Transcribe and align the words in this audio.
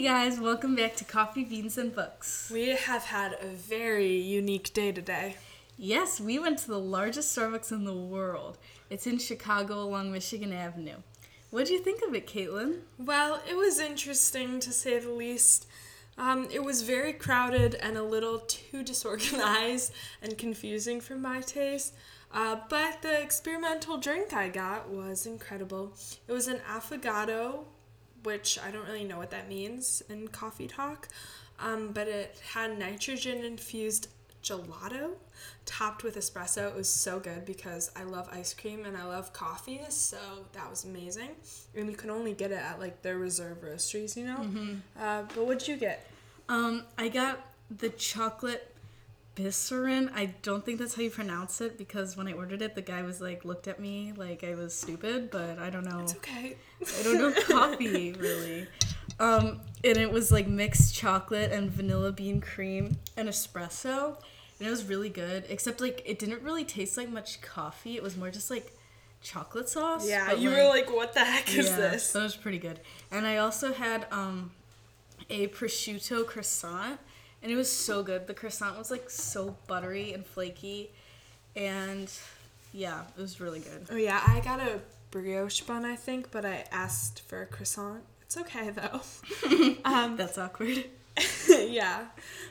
Hey 0.00 0.06
guys, 0.06 0.40
welcome 0.40 0.74
back 0.76 0.96
to 0.96 1.04
Coffee, 1.04 1.44
Beans, 1.44 1.76
and 1.76 1.94
Books. 1.94 2.50
We 2.50 2.68
have 2.68 3.02
had 3.02 3.36
a 3.38 3.48
very 3.48 4.16
unique 4.16 4.72
day 4.72 4.92
today. 4.92 5.36
Yes, 5.76 6.18
we 6.18 6.38
went 6.38 6.58
to 6.60 6.68
the 6.68 6.80
largest 6.80 7.36
Starbucks 7.36 7.70
in 7.70 7.84
the 7.84 7.92
world. 7.92 8.56
It's 8.88 9.06
in 9.06 9.18
Chicago 9.18 9.82
along 9.82 10.10
Michigan 10.10 10.54
Avenue. 10.54 11.02
What 11.50 11.66
do 11.66 11.74
you 11.74 11.80
think 11.80 12.00
of 12.00 12.14
it, 12.14 12.26
Caitlin? 12.26 12.78
Well, 12.96 13.42
it 13.46 13.58
was 13.58 13.78
interesting 13.78 14.58
to 14.60 14.72
say 14.72 14.98
the 14.98 15.10
least. 15.10 15.66
Um, 16.16 16.48
it 16.50 16.64
was 16.64 16.80
very 16.80 17.12
crowded 17.12 17.74
and 17.74 17.98
a 17.98 18.02
little 18.02 18.38
too 18.38 18.82
disorganized 18.82 19.92
and 20.22 20.38
confusing 20.38 21.02
for 21.02 21.16
my 21.16 21.42
taste. 21.42 21.92
Uh, 22.32 22.56
but 22.70 23.02
the 23.02 23.20
experimental 23.20 23.98
drink 23.98 24.32
I 24.32 24.48
got 24.48 24.88
was 24.88 25.26
incredible. 25.26 25.92
It 26.26 26.32
was 26.32 26.48
an 26.48 26.60
affogato, 26.66 27.64
which 28.22 28.58
I 28.64 28.70
don't 28.70 28.86
really 28.86 29.04
know 29.04 29.18
what 29.18 29.30
that 29.30 29.48
means 29.48 30.02
in 30.08 30.28
coffee 30.28 30.66
talk, 30.66 31.08
um, 31.58 31.92
but 31.92 32.08
it 32.08 32.40
had 32.52 32.78
nitrogen 32.78 33.44
infused 33.44 34.08
gelato 34.42 35.10
topped 35.66 36.02
with 36.02 36.16
espresso. 36.16 36.68
It 36.68 36.74
was 36.74 36.88
so 36.88 37.20
good 37.20 37.44
because 37.44 37.90
I 37.94 38.04
love 38.04 38.28
ice 38.32 38.54
cream 38.54 38.84
and 38.86 38.96
I 38.96 39.04
love 39.04 39.32
coffee, 39.32 39.80
so 39.88 40.16
that 40.52 40.68
was 40.68 40.84
amazing. 40.84 41.30
And 41.76 41.90
you 41.90 41.96
can 41.96 42.10
only 42.10 42.32
get 42.32 42.50
it 42.50 42.58
at 42.58 42.80
like 42.80 43.02
their 43.02 43.18
reserve 43.18 43.58
roasteries, 43.62 44.16
you 44.16 44.24
know. 44.26 44.42
Uh, 44.98 45.22
but 45.34 45.46
what'd 45.46 45.68
you 45.68 45.76
get? 45.76 46.06
Um, 46.48 46.84
I 46.98 47.08
got 47.08 47.46
the 47.70 47.90
chocolate 47.90 48.74
bisserin. 49.44 50.10
I 50.14 50.34
don't 50.42 50.64
think 50.64 50.78
that's 50.78 50.94
how 50.94 51.02
you 51.02 51.10
pronounce 51.10 51.60
it 51.60 51.78
because 51.78 52.16
when 52.16 52.28
I 52.28 52.32
ordered 52.32 52.62
it, 52.62 52.74
the 52.74 52.82
guy 52.82 53.02
was 53.02 53.20
like 53.20 53.44
looked 53.44 53.68
at 53.68 53.80
me 53.80 54.12
like 54.16 54.44
I 54.44 54.54
was 54.54 54.74
stupid, 54.74 55.30
but 55.30 55.58
I 55.58 55.70
don't 55.70 55.84
know. 55.84 56.00
It's 56.00 56.14
okay. 56.16 56.56
I 56.98 57.02
don't 57.02 57.18
know 57.18 57.32
coffee 57.42 58.12
really. 58.18 58.66
Um, 59.18 59.60
and 59.84 59.96
it 59.96 60.10
was 60.10 60.32
like 60.32 60.48
mixed 60.48 60.94
chocolate 60.94 61.52
and 61.52 61.70
vanilla 61.70 62.12
bean 62.12 62.40
cream 62.40 62.96
and 63.16 63.28
espresso, 63.28 64.16
and 64.58 64.66
it 64.66 64.70
was 64.70 64.84
really 64.84 65.10
good. 65.10 65.44
Except 65.48 65.80
like 65.80 66.02
it 66.06 66.18
didn't 66.18 66.42
really 66.42 66.64
taste 66.64 66.96
like 66.96 67.10
much 67.10 67.40
coffee. 67.40 67.96
It 67.96 68.02
was 68.02 68.16
more 68.16 68.30
just 68.30 68.50
like 68.50 68.74
chocolate 69.22 69.68
sauce. 69.68 70.08
Yeah, 70.08 70.32
you 70.32 70.50
were 70.50 70.68
like, 70.68 70.90
"What 70.90 71.12
the 71.14 71.20
heck 71.20 71.54
is 71.54 71.68
yeah, 71.68 71.76
this?" 71.76 72.12
That 72.12 72.22
was 72.22 72.36
pretty 72.36 72.58
good. 72.58 72.80
And 73.10 73.26
I 73.26 73.36
also 73.36 73.72
had 73.72 74.06
um, 74.10 74.52
a 75.28 75.48
prosciutto 75.48 76.26
croissant, 76.26 76.98
and 77.42 77.50
it 77.50 77.56
was 77.56 77.70
so 77.70 78.02
good. 78.02 78.26
The 78.26 78.34
croissant 78.34 78.78
was 78.78 78.90
like 78.90 79.10
so 79.10 79.56
buttery 79.66 80.12
and 80.12 80.24
flaky, 80.24 80.90
and 81.56 82.10
yeah, 82.72 83.02
it 83.16 83.20
was 83.20 83.40
really 83.40 83.60
good. 83.60 83.86
Oh 83.90 83.96
yeah, 83.96 84.22
I 84.26 84.40
got 84.40 84.60
a 84.60 84.80
brioche 85.10 85.60
bun, 85.62 85.84
I 85.84 85.96
think, 85.96 86.30
but 86.30 86.44
I 86.44 86.64
asked 86.70 87.22
for 87.22 87.42
a 87.42 87.46
croissant. 87.46 88.02
It's 88.22 88.36
okay 88.36 88.70
though. 88.70 89.00
um, 89.84 90.16
That's 90.16 90.38
awkward. 90.38 90.84
yeah, 91.48 92.06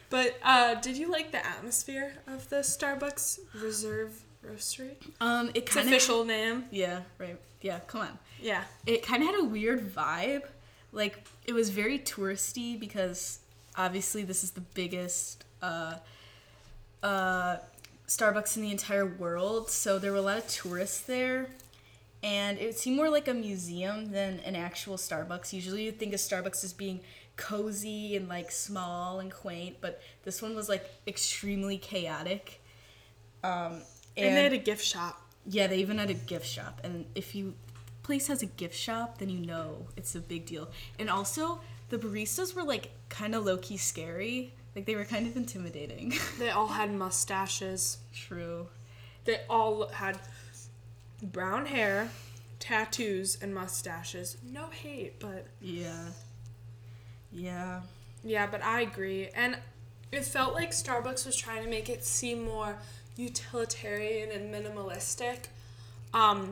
but 0.10 0.38
uh, 0.44 0.76
did 0.76 0.98
you 0.98 1.10
like 1.10 1.32
the 1.32 1.46
atmosphere 1.46 2.14
of 2.28 2.50
the 2.50 2.58
Starbucks 2.58 3.40
Reserve 3.62 4.22
Roastery? 4.46 4.96
Um, 5.22 5.50
it 5.50 5.58
It's 5.58 5.74
kind 5.74 5.88
of 5.88 5.94
official 5.94 6.26
name. 6.26 6.66
Yeah, 6.72 7.02
right. 7.18 7.38
Yeah, 7.62 7.80
come 7.88 8.02
on. 8.02 8.20
Yeah. 8.42 8.64
It 8.86 9.04
kind 9.04 9.22
of 9.24 9.30
had 9.30 9.40
a 9.40 9.44
weird 9.44 9.94
vibe. 9.94 10.44
Like 10.92 11.26
it 11.46 11.54
was 11.54 11.70
very 11.70 12.00
touristy 12.00 12.80
because 12.80 13.40
obviously 13.80 14.24
this 14.24 14.44
is 14.44 14.52
the 14.52 14.62
biggest 14.82 15.46
uh, 15.62 15.96
uh, 17.02 17.58
Starbucks 18.08 18.58
in 18.58 18.64
the 18.64 18.72
entire 18.72 19.06
world. 19.06 19.70
So 19.72 19.98
there 19.98 20.12
were 20.12 20.18
a 20.18 20.22
lot 20.22 20.38
of 20.38 20.48
tourists 20.48 21.00
there, 21.02 21.48
and 22.22 22.60
it 22.60 22.78
seemed 22.78 22.98
more 22.98 23.10
like 23.10 23.28
a 23.28 23.34
museum 23.34 24.12
than 24.12 24.40
an 24.42 24.56
actual 24.56 24.98
Starbucks. 24.98 25.54
Usually 25.54 25.86
you 25.86 25.92
think 25.92 26.14
of 26.14 26.20
Starbucks 26.20 26.64
as 26.64 26.74
being 26.74 27.00
cozy 27.38 28.18
and 28.18 28.28
like 28.28 28.52
small 28.52 29.20
and 29.22 29.32
quaint, 29.32 29.78
but 29.80 30.02
this 30.26 30.42
one 30.42 30.56
was 30.56 30.68
like 30.68 30.84
extremely 31.08 31.78
chaotic. 31.78 32.62
Um, 33.44 33.82
And 34.18 34.36
they 34.36 34.44
had 34.44 34.54
a 34.54 34.58
gift 34.58 34.84
shop. 34.84 35.22
yeah, 35.46 35.68
they 35.68 35.78
even 35.80 35.98
had 35.98 36.10
a 36.10 36.20
gift 36.34 36.46
shop, 36.46 36.82
and 36.84 37.06
if 37.16 37.34
you 37.34 37.54
place 38.04 38.28
has 38.28 38.42
a 38.42 38.48
gift 38.48 38.76
shop, 38.76 39.20
then 39.20 39.30
you 39.30 39.40
know 39.46 39.88
it's 39.96 40.16
a 40.16 40.20
big 40.20 40.46
deal. 40.46 40.68
And 41.00 41.10
also, 41.10 41.62
the 41.90 41.98
baristas 41.98 42.56
were 42.56 42.64
like 42.64 42.92
kind 43.10 43.36
of 43.36 43.46
low 43.46 43.58
key 43.58 43.78
scary. 43.78 44.54
Like 44.76 44.86
they 44.86 44.96
were 44.96 45.06
kind 45.06 45.28
of 45.28 45.36
intimidating. 45.36 46.14
They 46.40 46.50
all 46.50 46.68
had 46.68 46.94
mustaches. 46.94 47.98
True. 48.14 48.68
They 49.26 49.42
all 49.50 49.88
had 49.88 50.20
brown 51.22 51.66
hair, 51.66 52.10
tattoos, 52.60 53.38
and 53.42 53.54
mustaches. 53.54 54.38
No 54.44 54.68
hate, 54.68 55.20
but 55.20 55.48
Yeah. 55.62 56.06
Yeah. 57.32 57.82
Yeah, 58.24 58.48
but 58.48 58.64
I 58.64 58.82
agree. 58.82 59.30
And 59.36 59.58
it 60.12 60.26
felt 60.26 60.54
like 60.54 60.72
Starbucks 60.72 61.26
was 61.26 61.36
trying 61.36 61.64
to 61.64 61.70
make 61.70 61.90
it 61.90 62.04
seem 62.04 62.44
more 62.44 62.78
utilitarian 63.16 64.30
and 64.32 64.54
minimalistic. 64.54 65.48
Um, 66.14 66.52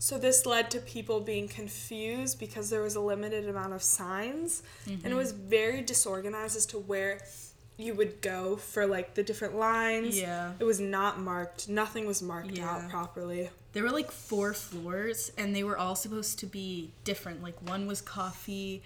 so 0.00 0.16
this 0.16 0.46
led 0.46 0.70
to 0.70 0.80
people 0.80 1.20
being 1.20 1.46
confused 1.46 2.40
because 2.40 2.70
there 2.70 2.82
was 2.82 2.94
a 2.94 3.00
limited 3.00 3.46
amount 3.46 3.74
of 3.74 3.82
signs 3.82 4.62
and 4.86 4.96
it 4.96 5.08
mm-hmm. 5.08 5.16
was 5.16 5.32
very 5.32 5.82
disorganized 5.82 6.56
as 6.56 6.64
to 6.66 6.78
where 6.78 7.20
you 7.76 7.94
would 7.94 8.22
go 8.22 8.56
for 8.56 8.86
like 8.86 9.12
the 9.14 9.22
different 9.22 9.56
lines. 9.56 10.18
Yeah. 10.18 10.52
It 10.58 10.64
was 10.64 10.80
not 10.80 11.20
marked. 11.20 11.68
Nothing 11.68 12.06
was 12.06 12.22
marked 12.22 12.52
Yeah. 12.52 12.68
out 12.68 12.88
properly. 12.88 13.50
There 13.74 13.82
were 13.82 13.90
like 13.90 14.10
four 14.10 14.54
floors, 14.54 15.32
and 15.38 15.54
they 15.54 15.62
were 15.62 15.78
all 15.78 15.94
supposed 15.94 16.38
to 16.40 16.46
be 16.46 16.90
different. 17.04 17.42
Like 17.42 17.60
one 17.68 17.86
was 17.86 18.00
coffee, 18.00 18.82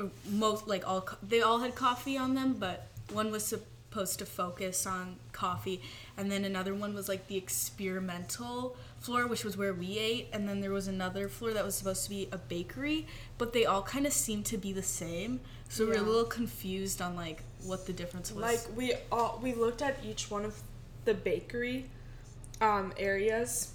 uh, 0.00 0.06
most 0.28 0.66
like 0.66 0.86
all 0.86 1.02
co- 1.02 1.16
they 1.22 1.42
all 1.42 1.60
had 1.60 1.74
coffee 1.76 2.18
on 2.18 2.34
them, 2.34 2.56
but 2.58 2.88
one 3.12 3.30
was 3.30 3.54
supposed 3.96 4.18
to 4.18 4.26
focus 4.26 4.86
on 4.86 5.16
coffee, 5.32 5.80
and 6.18 6.30
then 6.30 6.44
another 6.44 6.74
one 6.74 6.92
was 6.94 7.08
like 7.08 7.28
the 7.28 7.36
experimental 7.38 8.76
floor, 9.00 9.26
which 9.26 9.42
was 9.42 9.56
where 9.56 9.72
we 9.72 9.98
ate, 9.98 10.28
and 10.34 10.46
then 10.46 10.60
there 10.60 10.70
was 10.70 10.86
another 10.86 11.28
floor 11.30 11.54
that 11.54 11.64
was 11.64 11.74
supposed 11.74 12.04
to 12.04 12.10
be 12.10 12.28
a 12.30 12.36
bakery, 12.36 13.06
but 13.38 13.54
they 13.54 13.64
all 13.64 13.80
kind 13.82 14.04
of 14.04 14.12
seemed 14.12 14.44
to 14.44 14.58
be 14.58 14.70
the 14.70 14.82
same. 14.82 15.40
So 15.70 15.86
we 15.86 15.92
Yeah. 15.92 16.00
were 16.00 16.06
a 16.06 16.10
little 16.10 16.24
confused 16.26 17.00
on 17.00 17.16
like 17.16 17.42
what 17.62 17.86
the 17.86 17.94
difference 17.94 18.30
was. 18.30 18.42
Like 18.42 18.76
we 18.76 18.92
all 19.10 19.40
we 19.42 19.54
looked 19.54 19.80
at 19.80 19.96
each 20.04 20.30
one 20.30 20.44
of 20.44 20.60
the 21.06 21.14
bakery 21.14 21.86
um, 22.60 22.92
areas 22.98 23.72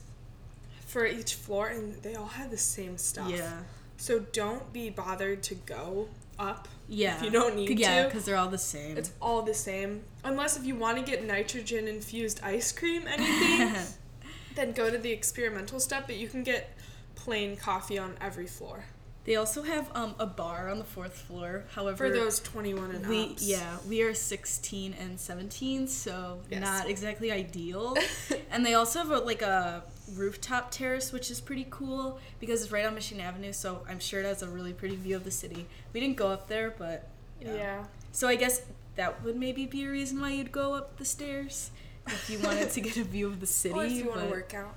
for 0.86 1.08
each 1.08 1.34
floor, 1.34 1.70
and 1.70 1.96
they 2.04 2.14
all 2.14 2.28
had 2.28 2.52
the 2.52 2.58
same 2.58 2.98
stuff. 3.00 3.32
yeah, 3.32 3.62
So 3.98 4.20
don't 4.20 4.72
be 4.72 4.92
bothered 4.92 5.42
to 5.44 5.56
go 5.56 6.10
up. 6.38 6.68
Yeah. 6.92 7.16
If 7.16 7.24
you 7.24 7.32
don't 7.32 7.56
need 7.56 7.80
yeah, 7.80 8.04
to. 8.04 8.08
because 8.10 8.26
they're 8.26 8.36
all 8.38 8.50
the 8.50 8.58
same. 8.58 8.98
It's 8.98 9.12
all 9.22 9.42
the 9.42 9.54
same. 9.54 10.02
Unless 10.24 10.58
if 10.58 10.66
you 10.66 10.76
want 10.76 10.98
to 10.98 11.04
get 11.10 11.26
nitrogen 11.26 11.88
infused 11.88 12.42
ice 12.44 12.72
cream, 12.72 13.08
anything, 13.08 13.74
then 14.56 14.74
go 14.74 14.90
to 14.92 14.98
the 14.98 15.12
experimental 15.12 15.80
step. 15.80 16.06
But 16.06 16.18
you 16.18 16.28
can 16.28 16.44
get 16.44 16.78
plain 17.16 17.56
coffee 17.56 17.98
on 18.00 18.16
every 18.20 18.48
floor 18.48 18.84
They 19.26 19.36
also 19.36 19.62
have 19.62 19.90
um, 19.96 20.16
a 20.20 20.26
bar 20.26 20.70
on 20.70 20.80
the 20.80 20.84
fourth 20.84 21.14
floor. 21.14 21.64
However, 21.76 21.98
for 21.98 22.10
those 22.10 22.40
twenty 22.40 22.74
one 22.74 22.92
and 22.92 23.06
we 23.08 23.24
ups. 23.26 23.48
yeah 23.48 23.78
we 23.88 24.02
are 24.02 24.14
16 24.16 24.96
and 25.00 25.20
17, 25.20 25.88
so 25.88 26.40
Yes. 26.50 26.62
not 26.62 26.90
exactly 26.90 27.32
ideal. 27.32 27.96
and 28.52 28.66
they 28.66 28.74
also 28.74 29.00
have 29.00 29.12
a, 29.12 29.20
like 29.20 29.44
a 29.44 29.84
rooftop 30.16 30.72
terrace, 30.72 31.12
which 31.12 31.30
is 31.32 31.40
pretty 31.42 31.68
cool 31.70 32.20
because 32.40 32.62
it's 32.64 32.72
right 32.72 32.86
on 32.86 32.94
Michigan 32.96 33.24
Avenue. 33.24 33.54
So 33.54 33.82
I'm 33.90 34.00
sure 34.00 34.20
it 34.22 34.26
has 34.26 34.42
a 34.42 34.48
really 34.48 34.74
pretty 34.74 34.96
view 34.96 35.16
of 35.16 35.24
the 35.24 35.32
city. 35.32 35.68
We 35.94 36.00
didn't 36.00 36.18
go 36.18 36.28
up 36.30 36.48
there, 36.48 36.74
but 36.78 37.08
Yeah. 37.42 37.54
yeah. 37.56 37.84
So 38.12 38.28
I 38.28 38.36
guess 38.36 38.62
that 38.96 39.24
would 39.24 39.36
maybe 39.38 39.66
be 39.66 39.86
a 39.86 39.90
reason 39.90 40.20
why 40.20 40.32
you'd 40.32 40.52
go 40.52 40.74
up 40.76 40.98
the 40.98 41.06
stairs 41.06 41.72
if 42.08 42.30
you 42.30 42.40
wanted 42.40 42.72
to 42.72 42.82
get 42.82 42.98
a 42.98 43.04
view 43.04 43.28
of 43.28 43.40
the 43.40 43.46
city. 43.48 43.74
Or 43.80 43.86
if 43.86 43.92
you 43.94 44.08
want 44.10 44.22
to 44.22 44.28
work 44.28 44.54
out. 44.54 44.76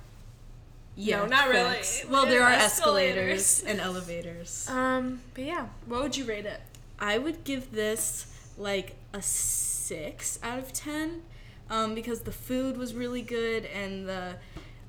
Yeah, 0.97 1.17
No, 1.17 1.25
not 1.25 1.49
really. 1.49 1.81
Well, 2.09 2.23
There 2.25 2.35
there 2.35 2.41
are 2.43 2.51
are 2.51 2.53
escalators. 2.53 3.41
escalators 3.41 3.63
and 3.63 3.79
elevators. 3.81 4.67
Um, 4.71 5.21
but 5.33 5.43
yeah, 5.43 5.67
what 5.85 6.01
would 6.01 6.15
you 6.15 6.23
rate 6.25 6.45
it? 6.45 6.61
I 6.99 7.17
would 7.17 7.43
give 7.43 7.73
this 7.73 8.27
like 8.57 8.95
a 9.13 9.21
six 9.21 10.39
out 10.41 10.59
of 10.59 10.71
ten, 10.71 11.23
um, 11.69 11.93
because 11.95 12.21
the 12.21 12.31
food 12.31 12.77
was 12.77 12.93
really 12.93 13.21
good 13.21 13.65
and 13.65 14.07
the 14.07 14.35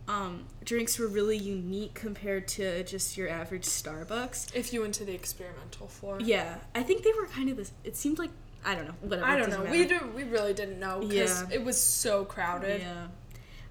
um, 0.08 0.44
drinks 0.64 0.98
were 0.98 1.08
really 1.08 1.36
unique 1.36 1.94
compared 1.94 2.46
to 2.48 2.84
just 2.84 3.16
your 3.16 3.28
average 3.28 3.64
Starbucks. 3.64 4.54
If 4.54 4.72
you 4.72 4.82
went 4.82 4.94
to 4.94 5.04
the 5.04 5.14
experimental 5.14 5.88
floor. 5.88 6.18
Yeah, 6.20 6.58
I 6.74 6.82
think 6.82 7.02
they 7.02 7.12
were 7.12 7.26
kind 7.26 7.48
of 7.48 7.56
this. 7.56 7.72
It 7.84 7.96
seemed 7.96 8.18
like 8.18 8.30
I 8.64 8.74
don't 8.74 8.86
know. 8.86 8.94
Whatever. 9.00 9.26
I 9.26 9.36
don't 9.36 9.50
know. 9.50 9.70
We 9.70 9.84
do. 9.84 9.98
We 10.14 10.24
really 10.24 10.52
didn't 10.54 10.80
know 10.80 11.00
because 11.00 11.42
Yeah. 11.42 11.48
it 11.56 11.64
was 11.64 11.80
so 11.80 12.24
crowded. 12.24 12.80
Yeah. 12.80 13.06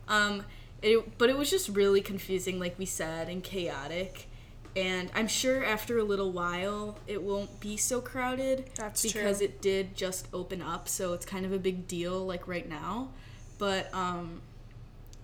Um, 0.07 0.45
it, 0.81 1.17
but 1.17 1.29
it 1.29 1.37
was 1.37 1.49
just 1.49 1.69
really 1.69 2.01
confusing, 2.01 2.59
like 2.59 2.77
we 2.79 2.85
said, 2.85 3.27
and 3.27 3.43
chaotic. 3.43 4.29
And 4.75 5.09
I'm 5.15 5.27
sure 5.27 5.63
after 5.63 5.97
a 5.97 6.03
little 6.03 6.31
while 6.31 6.97
it 7.07 7.21
won't 7.23 7.59
be 7.61 7.77
so 7.77 8.01
crowded. 8.01 8.69
That's 8.75 9.01
because 9.01 9.37
true. 9.37 9.45
it 9.47 9.61
did 9.61 9.95
just 9.95 10.27
open 10.33 10.61
up, 10.61 10.87
so 10.89 11.13
it's 11.13 11.25
kind 11.25 11.45
of 11.45 11.53
a 11.53 11.59
big 11.59 11.87
deal, 11.87 12.25
like 12.25 12.47
right 12.47 12.67
now. 12.67 13.09
But 13.57 13.93
um, 13.93 14.41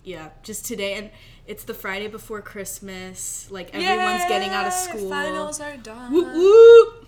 yeah, 0.03 0.30
just 0.44 0.65
today, 0.65 0.94
and 0.94 1.09
it's 1.48 1.63
the 1.63 1.74
Friday 1.74 2.07
before 2.07 2.42
Christmas. 2.42 3.50
Like 3.51 3.74
everyone's 3.74 4.25
getting 4.27 4.50
out 4.50 4.68
of 4.68 4.74
school. 4.74 5.09
Finals 5.09 5.59
are 5.59 5.77
done. 5.77 6.12
Whoop 6.12 6.33
whoop. 6.33 7.07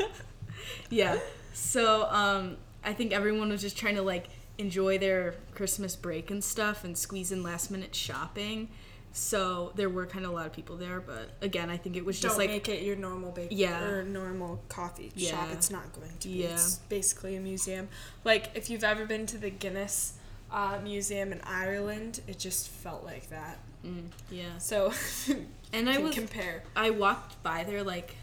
yeah. 0.90 1.18
So 1.52 2.06
um, 2.10 2.56
I 2.84 2.92
think 2.92 3.12
everyone 3.12 3.48
was 3.50 3.60
just 3.60 3.76
trying 3.76 3.96
to 3.96 4.02
like 4.02 4.28
enjoy 4.58 4.98
their 4.98 5.34
Christmas 5.54 5.94
break 5.94 6.30
and 6.30 6.42
stuff 6.42 6.84
and 6.84 6.96
squeeze 6.98 7.30
in 7.32 7.42
last 7.42 7.70
minute 7.70 7.94
shopping. 7.94 8.68
So 9.12 9.72
there 9.74 9.88
were 9.88 10.06
kind 10.06 10.24
of 10.24 10.32
a 10.32 10.34
lot 10.34 10.46
of 10.46 10.52
people 10.52 10.76
there, 10.76 11.00
but 11.00 11.30
again, 11.40 11.70
I 11.70 11.76
think 11.76 11.96
it 11.96 12.04
was 12.04 12.20
just 12.20 12.36
Don't 12.36 12.46
like 12.46 12.50
make 12.50 12.68
it 12.68 12.82
your 12.82 12.94
normal 12.94 13.32
bakery 13.32 13.56
Yeah. 13.56 13.82
or 13.84 14.02
normal 14.04 14.62
coffee 14.68 15.10
shop. 15.16 15.48
It's 15.52 15.70
not 15.70 15.92
going 15.92 16.12
to 16.20 16.28
be. 16.28 16.34
Yeah. 16.42 16.48
It's 16.52 16.76
basically 16.88 17.34
a 17.36 17.40
museum. 17.40 17.88
Like 18.24 18.50
if 18.54 18.68
you've 18.68 18.84
ever 18.84 19.06
been 19.06 19.26
to 19.26 19.38
the 19.38 19.50
Guinness 19.50 20.17
uh, 20.50 20.78
Museum 20.82 21.32
in 21.32 21.40
Ireland, 21.42 22.20
it 22.26 22.38
just 22.38 22.68
felt 22.68 23.04
like 23.04 23.28
that. 23.30 23.58
mm, 23.84 24.04
yeah. 24.30 24.58
So 24.58 24.92
And 25.72 25.88
I 25.88 25.94
can 25.96 26.04
was 26.04 26.14
compare. 26.14 26.62
I 26.74 26.90
walked 26.90 27.42
by 27.42 27.64
there 27.64 27.82
like 27.82 28.14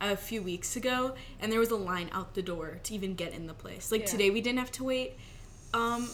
a 0.00 0.16
few 0.16 0.42
weeks 0.42 0.76
ago, 0.76 1.14
and 1.40 1.50
there 1.52 1.58
was 1.60 1.70
a 1.70 1.76
line 1.76 2.08
out 2.12 2.34
the 2.34 2.42
door 2.42 2.78
to 2.84 2.94
even 2.94 3.14
get 3.14 3.32
in 3.32 3.46
the 3.46 3.54
place. 3.54 3.90
Like 3.92 4.02
Yeah. 4.02 4.06
today, 4.08 4.30
we 4.30 4.40
didn't 4.40 4.58
have 4.60 4.72
to 4.72 4.84
wait 4.84 5.14
um, 5.74 6.08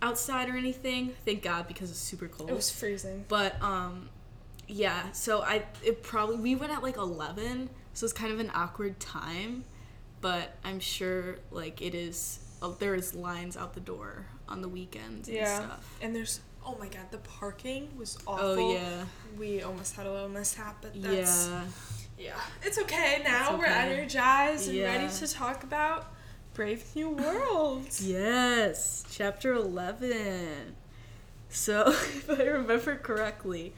outside 0.00 0.48
or 0.48 0.56
anything. 0.56 1.14
Thank 1.24 1.42
God 1.42 1.68
because 1.68 1.90
it's 1.90 1.98
super 2.00 2.28
cold. 2.28 2.50
It 2.50 2.54
was 2.54 2.70
freezing. 2.70 3.24
But 3.28 3.60
um, 3.62 4.08
yeah. 4.68 5.12
So 5.12 5.42
I 5.42 5.64
it 5.84 6.02
probably 6.02 6.36
we 6.36 6.54
went 6.54 6.72
at 6.72 6.82
like 6.82 6.96
eleven, 6.96 7.68
so 7.94 8.04
it's 8.04 8.12
kind 8.12 8.32
of 8.32 8.40
an 8.40 8.50
awkward 8.54 8.98
time. 9.00 9.64
But 10.20 10.54
I'm 10.64 10.80
sure 10.80 11.36
like 11.50 11.82
it 11.82 11.94
is. 11.94 12.38
Uh, 12.62 12.70
there 12.78 12.94
is 12.94 13.12
lines 13.14 13.56
out 13.56 13.74
the 13.74 13.80
door 13.80 14.26
on 14.52 14.60
the 14.62 14.68
weekends 14.68 15.28
and 15.28 15.36
Yeah. 15.38 15.56
stuff. 15.56 15.96
And 16.02 16.14
there's 16.14 16.40
oh 16.64 16.76
my 16.78 16.86
god, 16.88 17.10
the 17.10 17.18
parking 17.18 17.88
was 17.96 18.18
oh, 18.26 18.32
awful. 18.32 18.46
Oh 18.46 18.72
yeah. 18.74 19.04
We 19.38 19.62
almost 19.62 19.96
had 19.96 20.06
a 20.06 20.12
little 20.12 20.28
mishap, 20.28 20.76
but 20.82 21.00
that's 21.02 21.48
Yeah. 21.48 21.64
yeah. 22.18 22.40
It's 22.62 22.78
okay 22.78 23.22
now. 23.24 23.50
It's 23.54 23.58
We're 23.58 23.66
energized 23.66 24.68
and 24.68 24.76
Yeah. 24.76 24.84
ready 24.96 25.12
to 25.12 25.26
talk 25.26 25.64
about 25.64 26.12
Brave 26.54 26.84
New 26.94 27.10
World. 27.10 27.86
Yes, 28.00 29.04
chapter 29.10 29.54
11. 29.54 30.76
So, 31.48 31.88
if 31.88 32.30
I 32.30 32.44
remember 32.44 32.96
correctly, 32.96 33.74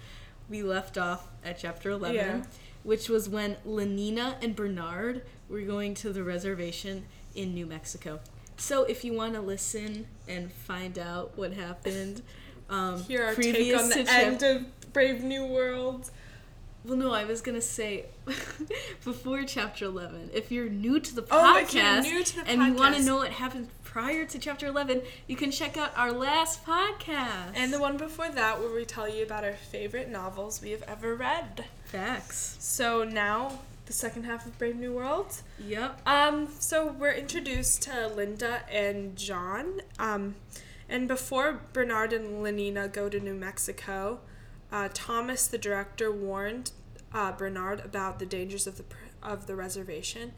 we 0.50 0.62
left 0.62 0.98
off 0.98 1.28
at 1.44 1.58
chapter 1.58 1.90
11, 1.90 2.14
Yeah. 2.16 2.42
which 2.82 3.08
was 3.08 3.28
when 3.28 3.56
Lenina 3.66 4.36
and 4.42 4.54
Bernard 4.54 5.24
were 5.48 5.62
going 5.62 5.94
to 5.94 6.12
the 6.12 6.22
reservation 6.24 7.06
in 7.34 7.54
New 7.54 7.66
Mexico. 7.66 8.20
So, 8.56 8.84
if 8.84 9.04
you 9.04 9.12
want 9.12 9.34
to 9.34 9.40
listen 9.40 10.06
and 10.28 10.52
find 10.52 10.98
out 10.98 11.36
what 11.36 11.52
happened, 11.52 12.22
um, 12.70 13.02
Here 13.04 13.24
our 13.24 13.34
take 13.34 13.76
on 13.76 13.88
the 13.88 14.04
chap- 14.04 14.08
end 14.08 14.42
of 14.42 14.92
Brave 14.92 15.22
New 15.22 15.44
World. 15.46 16.10
Well, 16.84 16.96
no, 16.98 17.12
I 17.12 17.24
was 17.24 17.40
gonna 17.40 17.62
say 17.62 18.04
before 19.04 19.42
chapter 19.44 19.86
eleven. 19.86 20.30
If 20.34 20.52
you're 20.52 20.68
new 20.68 21.00
to 21.00 21.14
the 21.14 21.22
podcast 21.22 21.74
Oh, 21.74 22.04
you're 22.04 22.18
new 22.18 22.24
to 22.24 22.36
the 22.36 22.48
and 22.48 22.62
you 22.62 22.74
want 22.74 22.96
to 22.96 23.02
know 23.02 23.16
what 23.16 23.30
happened 23.30 23.68
prior 23.84 24.26
to 24.26 24.38
chapter 24.38 24.66
eleven, 24.66 25.00
you 25.26 25.34
can 25.34 25.50
check 25.50 25.76
out 25.78 25.92
our 25.96 26.12
last 26.12 26.64
podcast. 26.66 27.52
And 27.54 27.72
the 27.72 27.80
one 27.80 27.96
before 27.96 28.28
that, 28.28 28.60
where 28.60 28.70
we 28.70 28.84
tell 28.84 29.08
you 29.08 29.22
about 29.24 29.44
our 29.44 29.54
favorite 29.54 30.10
novels 30.10 30.60
we 30.60 30.72
have 30.72 30.82
ever 30.82 31.14
read. 31.14 31.64
facts. 31.86 32.56
So 32.60 33.02
now, 33.02 33.60
the 33.86 33.92
second 33.92 34.24
half 34.24 34.46
of 34.46 34.58
Brave 34.58 34.76
New 34.76 34.92
World. 34.92 35.42
Yep. 35.64 36.00
Um, 36.06 36.48
so 36.58 36.92
we're 36.92 37.12
introduced 37.12 37.82
to 37.82 38.08
Linda 38.08 38.62
and 38.70 39.16
John. 39.16 39.80
Um, 39.98 40.36
and 40.88 41.08
before 41.08 41.60
Bernard 41.72 42.12
and 42.12 42.44
Lenina 42.44 42.92
go 42.92 43.08
to 43.08 43.20
New 43.20 43.34
Mexico, 43.34 44.20
uh, 44.70 44.88
Thomas, 44.92 45.46
the 45.46 45.58
director, 45.58 46.10
warned 46.10 46.72
uh, 47.12 47.32
Bernard 47.32 47.80
about 47.84 48.18
the 48.18 48.26
dangers 48.26 48.66
of 48.66 48.76
the 48.76 48.84
of 49.22 49.46
the 49.46 49.56
reservation, 49.56 50.32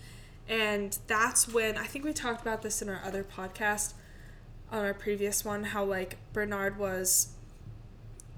and 0.49 0.99
that's 1.09 1.53
when 1.53 1.77
I 1.77 1.87
think 1.87 2.05
we 2.05 2.13
talked 2.13 2.41
about 2.41 2.63
this 2.63 2.81
in 2.81 2.89
our 2.89 3.01
other 3.05 3.25
podcast, 3.25 3.95
on 4.71 4.85
our 4.85 4.95
previous 4.95 5.45
one, 5.45 5.65
how 5.65 5.85
like 5.85 6.19
Bernard 6.33 6.79
was 6.79 7.31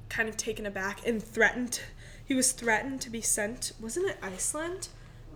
kind 0.08 0.28
of 0.28 0.37
taken 0.37 0.64
aback 0.64 1.06
and 1.06 1.22
threatened. 1.22 1.81
He 2.25 2.34
was 2.34 2.52
threatened 2.52 3.00
to 3.02 3.10
be 3.10 3.20
sent. 3.20 3.72
Wasn't 3.81 4.08
it 4.08 4.16
Iceland? 4.22 4.88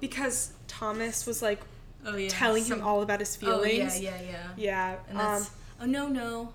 Because 0.02 0.52
Thomas 0.66 1.24
was 1.26 1.40
like 1.40 1.60
Oh 2.04 2.16
yeah. 2.16 2.28
telling 2.28 2.64
Some- 2.64 2.80
him 2.80 2.86
all 2.86 3.00
about 3.02 3.20
his 3.20 3.36
feelings. 3.36 3.94
Oh 3.96 4.00
yeah, 4.00 4.20
yeah, 4.20 4.30
yeah. 4.30 4.48
Yeah. 4.56 4.96
And 5.08 5.18
um, 5.18 5.24
that's 5.42 5.50
oh 5.80 5.86
no 5.86 6.08
no. 6.08 6.52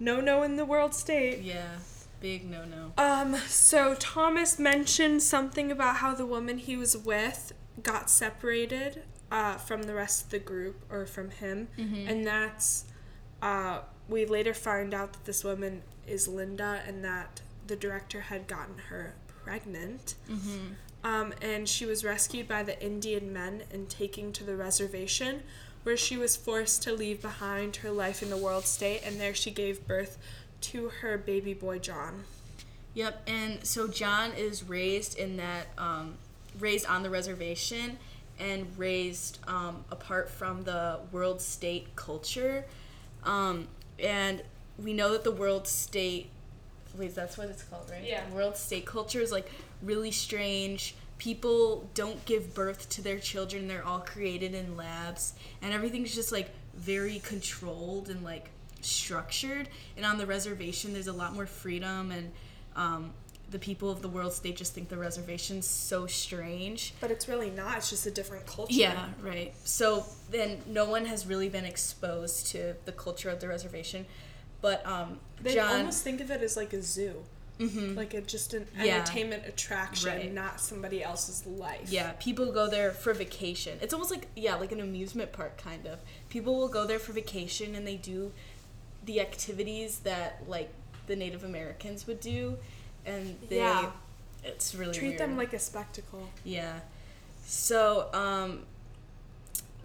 no, 0.00 0.20
no 0.20 0.42
in 0.42 0.56
the 0.56 0.64
world 0.66 0.92
state. 0.94 1.40
Yeah. 1.42 1.76
Big 2.20 2.44
no 2.50 2.64
no. 2.64 2.92
Um, 2.98 3.36
so 3.46 3.94
Thomas 3.94 4.58
mentioned 4.58 5.22
something 5.22 5.70
about 5.70 5.96
how 5.96 6.14
the 6.14 6.26
woman 6.26 6.58
he 6.58 6.76
was 6.76 6.96
with 6.96 7.52
got 7.82 8.10
separated 8.10 9.04
uh, 9.30 9.54
from 9.56 9.84
the 9.84 9.94
rest 9.94 10.24
of 10.24 10.30
the 10.30 10.38
group 10.40 10.82
or 10.90 11.06
from 11.06 11.30
him, 11.30 11.68
Mm-hmm. 11.78 12.08
and 12.08 12.26
that's 12.26 12.84
uh, 13.40 13.78
we 14.08 14.26
later 14.26 14.52
find 14.52 14.92
out 14.92 15.12
that 15.14 15.24
this 15.24 15.44
woman 15.44 15.82
is 16.06 16.26
Linda 16.26 16.82
and 16.86 17.04
that 17.04 17.40
the 17.68 17.76
director 17.76 18.22
had 18.22 18.48
gotten 18.48 18.76
her 18.90 19.14
pregnant. 19.44 20.14
Mm-hmm. 20.28 20.72
Um, 21.02 21.32
and 21.40 21.68
she 21.68 21.86
was 21.86 22.04
rescued 22.04 22.46
by 22.46 22.62
the 22.62 22.82
Indian 22.84 23.32
men 23.32 23.62
and 23.72 23.88
taken 23.88 24.32
to 24.34 24.44
the 24.44 24.54
reservation, 24.54 25.42
where 25.82 25.96
she 25.96 26.16
was 26.16 26.36
forced 26.36 26.82
to 26.82 26.92
leave 26.92 27.22
behind 27.22 27.76
her 27.76 27.90
life 27.90 28.22
in 28.22 28.28
the 28.28 28.36
world 28.36 28.66
state, 28.66 29.00
and 29.04 29.18
there 29.18 29.34
she 29.34 29.50
gave 29.50 29.86
birth 29.86 30.18
to 30.60 30.90
her 31.00 31.16
baby 31.16 31.54
boy 31.54 31.78
John. 31.78 32.24
Yep, 32.92 33.22
and 33.28 33.64
so 33.64 33.88
John 33.88 34.32
is 34.32 34.62
raised 34.62 35.18
in 35.18 35.36
that, 35.38 35.68
um, 35.78 36.14
raised 36.58 36.86
on 36.86 37.02
the 37.02 37.10
reservation 37.10 37.98
and 38.38 38.66
raised 38.76 39.38
um, 39.46 39.84
apart 39.90 40.28
from 40.28 40.64
the 40.64 40.98
world 41.12 41.40
state 41.40 41.94
culture. 41.96 42.64
Um, 43.24 43.68
and 43.98 44.42
we 44.82 44.92
know 44.92 45.12
that 45.12 45.24
the 45.24 45.30
world 45.30 45.68
state, 45.68 46.30
wait, 46.96 47.14
that's 47.14 47.38
what 47.38 47.48
it's 47.48 47.62
called, 47.62 47.90
right? 47.90 48.02
Yeah. 48.04 48.28
World 48.30 48.56
state 48.56 48.86
culture 48.86 49.20
is 49.20 49.30
like 49.30 49.50
really 49.82 50.10
strange. 50.10 50.94
People 51.18 51.88
don't 51.94 52.24
give 52.24 52.54
birth 52.54 52.88
to 52.90 53.02
their 53.02 53.18
children, 53.18 53.68
they're 53.68 53.84
all 53.84 54.00
created 54.00 54.54
in 54.54 54.76
labs, 54.76 55.34
and 55.60 55.72
everything's 55.72 56.14
just 56.14 56.32
like 56.32 56.50
very 56.74 57.18
controlled 57.18 58.08
and 58.08 58.24
like 58.24 58.50
structured. 58.80 59.68
And 59.96 60.06
on 60.06 60.18
the 60.18 60.26
reservation, 60.26 60.92
there's 60.92 61.08
a 61.08 61.12
lot 61.12 61.34
more 61.34 61.46
freedom 61.46 62.10
and 62.10 62.32
um, 62.76 63.12
the 63.50 63.58
people 63.58 63.90
of 63.90 64.00
the 64.00 64.08
world 64.08 64.32
state 64.32 64.56
just 64.56 64.74
think 64.74 64.88
the 64.88 64.96
reservation's 64.96 65.66
so 65.66 66.06
strange. 66.06 66.94
But 67.00 67.10
it's 67.10 67.28
really 67.28 67.50
not. 67.50 67.78
It's 67.78 67.90
just 67.90 68.06
a 68.06 68.10
different 68.10 68.46
culture. 68.46 68.72
Yeah, 68.72 69.06
right. 69.20 69.52
So 69.64 70.06
then 70.30 70.62
no 70.66 70.84
one 70.84 71.04
has 71.06 71.26
really 71.26 71.48
been 71.48 71.64
exposed 71.64 72.46
to 72.48 72.76
the 72.84 72.92
culture 72.92 73.28
of 73.28 73.40
the 73.40 73.48
reservation. 73.48 74.06
But 74.60 74.86
um, 74.86 75.18
They 75.42 75.54
John, 75.54 75.80
almost 75.80 76.04
think 76.04 76.20
of 76.20 76.30
it 76.30 76.42
as 76.42 76.56
like 76.56 76.72
a 76.72 76.82
zoo, 76.82 77.24
Mhm. 77.60 77.94
like 77.96 78.14
a, 78.14 78.20
just 78.22 78.54
an 78.54 78.66
Yeah. 78.76 78.96
entertainment 78.96 79.44
attraction, 79.46 80.08
Right. 80.08 80.32
not 80.32 80.60
somebody 80.60 81.02
else's 81.04 81.44
life. 81.46 81.88
yeah, 81.90 82.12
people 82.18 82.50
go 82.52 82.68
there 82.68 82.90
for 82.92 83.12
vacation. 83.14 83.78
It's 83.82 83.92
almost 83.92 84.10
like 84.10 84.28
yeah, 84.34 84.54
like 84.56 84.72
an 84.72 84.80
amusement 84.80 85.32
park 85.32 85.58
kind 85.58 85.86
of. 85.86 85.98
People 86.30 86.56
will 86.56 86.68
go 86.68 86.86
there 86.86 86.98
for 86.98 87.12
vacation 87.12 87.74
and 87.74 87.86
they 87.86 87.96
do 87.96 88.32
the 89.04 89.20
activities 89.20 90.00
that 90.00 90.42
like 90.48 90.70
the 91.06 91.16
Native 91.16 91.44
Americans 91.44 92.06
would 92.06 92.20
do, 92.20 92.56
and 93.04 93.36
they. 93.48 93.56
Yeah. 93.58 93.92
It's 94.42 94.74
really 94.74 94.94
Treat 94.94 95.08
weird. 95.08 95.20
them 95.20 95.36
like 95.36 95.52
a 95.52 95.58
spectacle. 95.58 96.30
Yeah. 96.44 96.80
So, 97.44 98.08
um, 98.14 98.64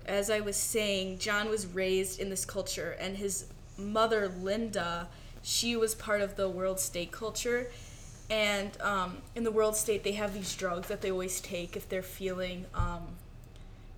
as 0.05 0.29
I 0.29 0.39
was 0.39 0.55
saying, 0.55 1.17
John 1.19 1.49
was 1.49 1.65
raised 1.65 2.19
in 2.21 2.29
this 2.29 2.45
culture, 2.45 2.95
and 2.99 3.17
his 3.17 3.45
mother, 3.77 4.29
Linda, 4.29 5.09
she 5.45 5.75
was 5.75 5.93
part 5.93 6.21
of 6.21 6.35
the 6.35 6.49
world 6.49 6.79
state 6.79 7.11
culture. 7.11 7.67
And 8.31 8.75
um, 8.81 9.19
in 9.35 9.43
the 9.43 9.51
world 9.51 9.75
state, 9.75 10.03
they 10.03 10.13
have 10.13 10.33
these 10.33 10.55
drugs 10.55 10.87
that 10.87 11.01
they 11.01 11.11
always 11.11 11.39
take 11.39 11.77
if 11.77 11.87
they're 11.87 12.01
feeling 12.01 12.65
um, 12.73 13.03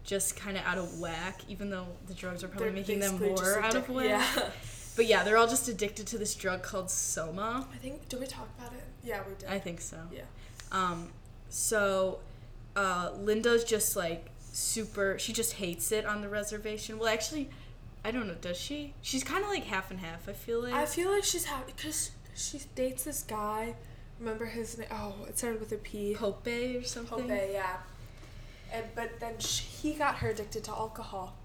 just 0.04 0.36
kind 0.36 0.58
of 0.58 0.66
out 0.66 0.78
of 0.78 1.00
whack, 1.00 1.40
even 1.48 1.70
though 1.70 1.88
the 2.08 2.14
drugs 2.14 2.44
are 2.44 2.50
probably 2.50 2.66
They're 2.68 2.76
making 2.76 3.00
them 3.00 3.18
more 3.18 3.62
out 3.62 3.76
of 3.76 3.90
whack. 3.90 4.06
Yeah. 4.36 4.50
But 4.98 5.06
yeah, 5.06 5.24
they're 5.24 5.38
all 5.38 5.48
just 5.48 5.68
addicted 5.70 6.08
to 6.08 6.18
this 6.18 6.34
drug 6.34 6.64
called 6.64 6.90
Soma. 6.90 7.68
I 7.72 7.78
think. 7.78 8.10
Did 8.10 8.20
we 8.20 8.26
talk 8.26 8.50
about 8.58 8.74
it? 8.74 8.84
Yeah, 9.04 9.22
we 9.30 9.36
did. 9.36 9.48
I 9.48 9.60
think 9.60 9.80
so. 9.80 9.98
yeah. 10.12 10.22
Um, 10.72 11.10
so 11.50 12.18
uh, 12.76 13.12
Linda's 13.16 13.64
just 13.64 13.96
like 13.96 14.32
super. 14.40 15.20
She 15.20 15.34
just 15.34 15.54
hates 15.54 15.92
it 15.92 16.08
on 16.08 16.22
the 16.22 16.30
reservation. 16.30 16.98
Well, 16.98 17.10
actually, 17.10 17.52
I 18.08 18.12
don't 18.12 18.26
know. 18.26 18.36
Does 18.40 18.56
she? 18.56 18.94
She's 19.02 19.22
kind 19.22 19.44
of 19.44 19.50
like 19.50 19.66
half 19.66 19.92
and 19.92 20.00
half. 20.00 20.30
I 20.30 20.34
feel 20.34 20.64
like. 20.64 20.74
I 20.74 20.86
feel 20.86 21.12
like 21.12 21.26
she's 21.26 21.44
half 21.44 21.66
because 21.66 22.12
she 22.36 22.62
dates 22.74 23.04
this 23.04 23.22
guy. 23.22 23.76
Remember 24.18 24.46
his 24.46 24.78
name? 24.78 24.88
Oh, 24.90 25.14
it 25.28 25.38
started 25.38 25.60
with 25.60 25.74
a 25.74 25.76
P. 25.76 26.16
Pope 26.16 26.48
or 26.48 26.84
something. 26.84 27.28
Pope, 27.28 27.50
yeah. 27.52 27.78
And 28.72 28.86
but 28.96 29.20
then 29.20 29.38
she, 29.40 29.64
he 29.64 29.94
got 29.94 30.16
her 30.16 30.30
addicted 30.30 30.64
to 30.64 30.72
alcohol. 30.72 31.36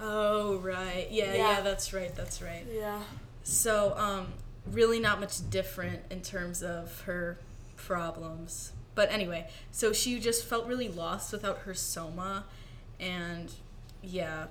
Oh 0.00 0.56
right. 0.56 1.06
Yeah, 1.08 1.34
yeah. 1.34 1.36
Yeah. 1.36 1.60
That's 1.60 1.92
right. 1.92 2.12
That's 2.12 2.42
right. 2.42 2.66
Yeah. 2.68 3.00
So 3.44 3.94
um, 3.96 4.32
really 4.66 4.98
not 4.98 5.20
much 5.20 5.48
different 5.50 6.02
in 6.10 6.20
terms 6.22 6.64
of 6.64 7.02
her 7.02 7.38
problems. 7.76 8.72
But 8.96 9.12
anyway, 9.12 9.48
so 9.70 9.92
she 9.92 10.18
just 10.18 10.44
felt 10.44 10.66
really 10.66 10.88
lost 10.88 11.30
without 11.30 11.58
her 11.58 11.74
soma, 11.74 12.46
and 12.98 13.52
yeah, 14.02 14.46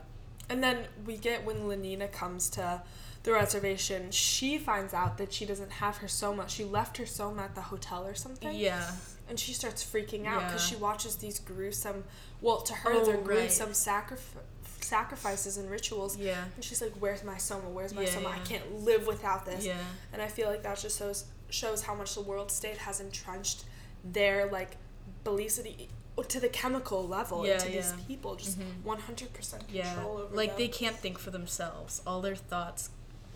And 0.49 0.63
then 0.63 0.85
we 1.05 1.17
get 1.17 1.45
when 1.45 1.57
Lenina 1.63 2.11
comes 2.11 2.49
to 2.51 2.81
the 3.23 3.33
reservation, 3.33 4.11
she 4.11 4.57
finds 4.57 4.93
out 4.93 5.17
that 5.17 5.33
she 5.33 5.45
doesn't 5.45 5.71
have 5.73 5.97
her 5.97 6.07
soma. 6.07 6.47
She 6.47 6.63
left 6.63 6.97
her 6.97 7.05
soma 7.05 7.43
at 7.43 7.55
the 7.55 7.61
hotel 7.61 8.05
or 8.05 8.15
something. 8.15 8.55
yeah, 8.55 8.91
And 9.29 9.37
she 9.37 9.51
starts 9.53 9.83
freaking 9.83 10.25
out 10.25 10.45
because 10.47 10.63
Yeah. 10.71 10.75
she 10.77 10.81
watches 10.81 11.17
these 11.17 11.39
gruesome, 11.39 12.05
well, 12.41 12.61
to 12.61 12.73
her, 12.73 12.93
Oh, 12.93 13.05
they're 13.05 13.15
right. 13.17 13.23
gruesome 13.25 13.71
sacrif- 13.71 14.37
sacrifices 14.79 15.57
and 15.57 15.69
rituals. 15.69 16.15
yeah, 16.15 16.45
And 16.55 16.63
she's 16.63 16.81
like, 16.81 16.93
Where's 16.99 17.23
my 17.23 17.37
soma? 17.37 17.69
Where's 17.69 17.93
my 17.93 18.03
Yeah, 18.03 18.09
soma? 18.11 18.29
I 18.29 18.39
can't 18.39 18.83
live 18.83 19.05
without 19.07 19.45
this. 19.45 19.65
yeah, 19.65 19.75
And 20.13 20.21
I 20.21 20.27
feel 20.27 20.47
like 20.49 20.63
that 20.63 20.77
just 20.79 20.97
shows 20.99 21.25
shows 21.49 21.83
how 21.83 21.95
much 21.95 22.13
the 22.13 22.21
world 22.21 22.51
state 22.51 22.77
has 22.77 22.99
entrenched 22.99 23.63
their 24.03 24.47
like 24.51 24.75
beliefs 25.23 25.55
the, 25.57 25.87
to 26.23 26.39
the 26.39 26.49
chemical 26.49 27.07
level 27.07 27.45
Yeah, 27.45 27.53
into 27.53 27.67
these 27.69 27.93
people, 28.07 28.35
just 28.35 28.59
Mhm. 28.59 28.83
one 28.83 28.99
hundred 28.99 29.33
percent 29.33 29.63
yeah. 29.69 29.93
control 29.93 30.17
over 30.19 30.35
Like 30.35 30.51
them. 30.51 30.57
they 30.57 30.67
can't 30.67 30.95
think 30.97 31.17
for 31.19 31.31
themselves. 31.31 32.01
All 32.07 32.21
their 32.21 32.35
thoughts 32.35 32.89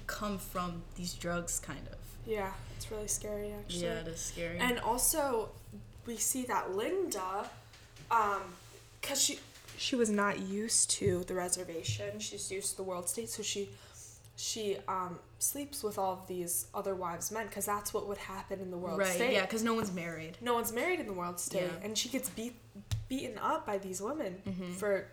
come 0.08 0.38
from 0.38 0.84
these 0.96 1.14
drugs, 1.14 1.60
kind 1.60 1.88
of. 1.88 1.98
Yeah, 2.26 2.54
it's 2.76 2.90
really 2.92 3.08
scary 3.08 3.52
actually. 3.54 3.84
Yeah, 3.84 4.00
it 4.02 4.08
is 4.08 4.20
scary. 4.20 4.58
And 4.60 4.80
also, 4.80 5.50
we 6.06 6.18
see 6.18 6.44
that 6.46 6.76
Linda, 6.76 7.50
um, 8.10 8.56
cause 9.02 9.22
she 9.22 9.40
she 9.78 9.96
was 9.96 10.10
not 10.10 10.40
used 10.40 10.90
to 10.92 11.24
the 11.24 11.34
reservation. 11.34 12.20
She's 12.20 12.52
used 12.52 12.72
to 12.72 12.78
the 12.78 12.84
world 12.84 13.10
state, 13.10 13.30
so 13.30 13.42
she 13.44 13.70
she 14.36 14.78
um 14.88 15.20
sleeps 15.41 15.81
with 15.83 15.98
all 15.98 16.13
of 16.13 16.27
these 16.27 16.67
other 16.74 16.93
wives 16.95 17.31
men, 17.31 17.48
cause 17.50 17.65
that's 17.65 17.93
what 17.93 18.07
would 18.07 18.17
happen 18.19 18.60
in 18.60 18.69
the 18.71 18.77
world 18.77 19.00
right, 19.00 19.07
state. 19.15 19.33
yeah, 19.33 19.41
because 19.41 19.63
no 19.63 19.74
one's 19.74 19.91
married. 19.91 20.38
No 20.41 20.53
one's 20.53 20.71
married 20.71 21.00
in 21.00 21.07
the 21.07 21.13
world 21.13 21.39
state, 21.39 21.63
Yeah. 21.71 21.83
and 21.86 21.98
she 21.98 22.10
gets 22.10 22.29
beat 22.29 22.55
beaten 23.10 23.38
up 23.39 23.65
by 23.65 23.77
these 23.77 24.00
women 24.01 24.41
Mhm. 24.45 24.74
for 24.75 25.07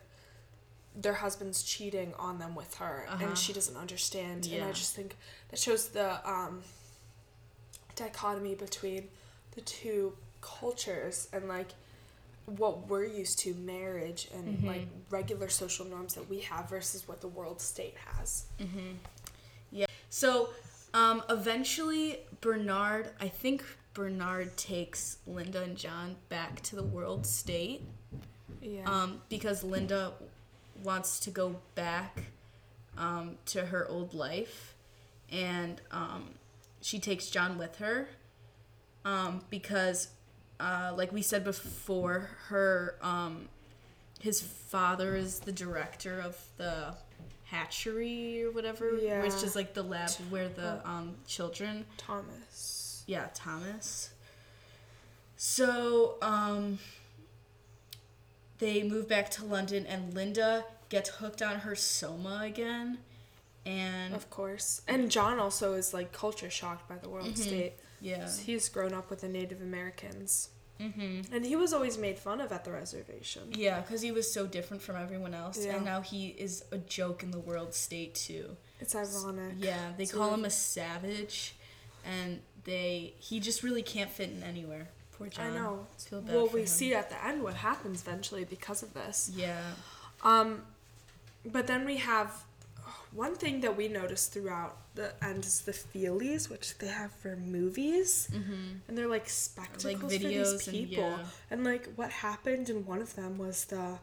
their 0.94 1.14
husbands 1.14 1.62
cheating 1.62 2.12
on 2.14 2.38
them 2.38 2.54
with 2.54 2.75
her, 2.76 3.06
Uh-huh. 3.08 3.25
and 3.26 3.38
she 3.38 3.52
doesn't 3.52 3.76
understand. 3.76 4.47
And 4.47 4.64
I 4.64 4.73
just 4.73 4.94
think 4.94 5.16
that 5.49 5.58
shows 5.58 5.88
the 5.88 6.28
um, 6.28 6.62
dichotomy 7.97 8.54
between 8.54 9.08
the 9.52 9.61
two 9.62 10.16
cultures 10.40 11.28
and 11.32 11.49
like 11.49 11.73
what 12.47 12.87
we're 12.88 13.04
used 13.04 13.38
to 13.40 13.52
marriage 13.54 14.28
and 14.32 14.58
Mhm. 14.58 14.66
like 14.66 14.88
regular 15.11 15.49
social 15.49 15.85
norms 15.85 16.14
that 16.14 16.28
we 16.30 16.40
have 16.40 16.68
versus 16.70 17.06
what 17.06 17.20
the 17.20 17.28
world 17.28 17.61
state 17.61 17.97
has. 17.97 18.44
Mm-hmm. 18.58 18.92
So, 20.11 20.50
um, 20.95 21.23
eventually, 21.29 22.21
Bernard, 22.41 23.11
I 23.21 23.29
think 23.29 23.62
Bernard 23.95 24.57
takes 24.57 25.19
Linda 25.27 25.62
and 25.62 25.77
John 25.77 26.17
back 26.29 26.61
to 26.62 26.77
the 26.77 26.83
world 26.83 27.27
state 27.27 27.83
Yeah. 28.62 28.85
um, 28.91 29.21
because 29.29 29.62
Linda 29.62 30.12
wants 30.83 31.21
to 31.21 31.31
go 31.31 31.57
back 31.75 32.23
um, 32.97 33.37
to 33.47 33.67
her 33.67 33.87
old 33.88 34.15
life, 34.15 34.75
and 35.31 35.81
um, 35.91 36.31
she 36.81 36.99
takes 36.99 37.29
John 37.29 37.59
with 37.59 37.77
her 37.77 38.09
um, 39.05 39.43
because, 39.50 40.09
uh, 40.59 40.93
like 40.97 41.12
we 41.12 41.23
said 41.23 41.45
before, 41.45 42.31
her 42.49 42.97
um, 43.03 43.49
his 44.21 44.41
father 44.41 45.15
is 45.15 45.41
the 45.41 45.53
director 45.53 46.19
of 46.21 46.37
the 46.57 46.95
hatchery 47.50 48.43
or 48.45 48.50
whatever, 48.50 48.93
which 48.93 49.02
Yeah. 49.02 49.25
is 49.25 49.57
like 49.57 49.75
the 49.75 49.83
lab 49.83 50.11
where 50.31 50.49
the 50.49 50.87
um, 50.88 51.17
children 51.26 51.87
Thomas. 51.97 53.02
yeah, 53.07 53.28
Thomas. 53.35 54.11
So, 55.37 56.17
um, 56.21 56.78
they 58.59 58.83
move 58.83 59.09
back 59.09 59.31
to 59.33 59.45
London, 59.45 59.87
and 59.87 60.12
Linda 60.14 60.64
gets 60.88 61.11
hooked 61.11 61.43
on 61.43 61.61
her 61.61 61.76
soma 61.76 62.40
again, 62.45 62.99
and 63.64 64.14
Of 64.14 64.28
course. 64.31 64.83
And 64.88 65.11
John 65.11 65.38
also 65.38 65.75
is 65.75 65.95
like 65.95 66.12
culture 66.12 66.50
shocked 66.50 66.88
by 66.88 66.97
the 66.99 67.09
world 67.09 67.28
Mhm. 67.35 67.38
state. 67.38 67.73
yeah, 68.00 68.31
He's 68.31 68.69
grown 68.69 68.93
up 68.93 69.11
with 69.11 69.21
the 69.21 69.28
Native 69.28 69.61
Americans. 69.62 70.49
Hmm 70.80 71.20
And 71.32 71.44
he 71.44 71.56
was 71.56 71.73
always 71.73 71.99
made 71.99 72.18
fun 72.18 72.40
of 72.40 72.52
at 72.52 72.64
the 72.64 72.70
reservation. 72.73 73.42
yeah, 73.52 73.80
because 73.80 74.00
he 74.02 74.12
was 74.12 74.32
so 74.32 74.47
different 74.47 74.82
from 74.82 74.97
everyone 74.97 75.35
else, 75.35 75.64
Yeah. 75.64 75.76
and 75.76 75.85
now 75.85 76.00
he 76.00 76.28
is 76.28 76.64
a 76.73 76.78
joke 76.78 77.23
in 77.23 77.30
the 77.30 77.38
world 77.40 77.75
state 77.75 78.14
too. 78.14 78.56
It's 78.80 78.94
ironic. 78.94 79.54
Yeah, 79.58 79.92
they 79.97 80.06
call 80.06 80.32
him 80.35 80.44
a 80.44 80.50
savage, 80.50 81.54
and 82.04 82.40
they 82.64 83.14
he 83.18 83.40
just 83.40 83.62
really 83.62 83.82
can't 83.82 84.11
fit 84.11 84.30
in 84.30 84.42
anywhere. 84.42 84.88
Poor 85.16 85.28
John. 85.28 85.47
I 85.47 85.54
know. 85.54 85.87
Feel 85.99 86.20
bad 86.20 86.35
Well, 86.35 86.47
we 86.49 86.61
him. 86.61 86.66
see 86.68 86.94
at 86.94 87.11
the 87.11 87.25
end 87.25 87.42
what 87.42 87.54
happens 87.54 88.02
eventually 88.02 88.44
because 88.44 88.85
of 88.85 88.94
this. 88.94 89.30
Yeah. 89.35 89.61
Um, 90.23 90.62
but 91.44 91.66
then 91.66 91.85
we 91.85 91.97
have 91.97 92.44
one 93.12 93.35
thing 93.37 93.61
that 93.62 93.77
we 93.77 93.88
noticed 93.88 94.33
throughout 94.33 94.77
the 94.95 95.12
end 95.25 95.45
is 95.45 95.61
the 95.62 95.73
feelies, 95.73 96.49
which 96.50 96.77
they 96.79 96.88
have 96.88 97.12
for 97.12 97.37
movies, 97.37 98.29
Mm-hmm. 98.33 98.79
and 98.88 98.99
they're 98.99 99.09
like 99.09 99.29
spectacles 99.29 100.12
for 100.12 100.19
videos 100.19 100.53
these 100.59 100.69
and- 100.69 100.77
people. 100.77 101.05
yeah. 101.05 101.25
And 101.50 101.65
like 101.65 101.88
what 101.97 102.11
happened 102.11 102.69
in 102.71 102.85
one 102.87 103.00
of 103.00 103.15
them 103.15 103.38
was 103.38 103.65
the 103.67 103.99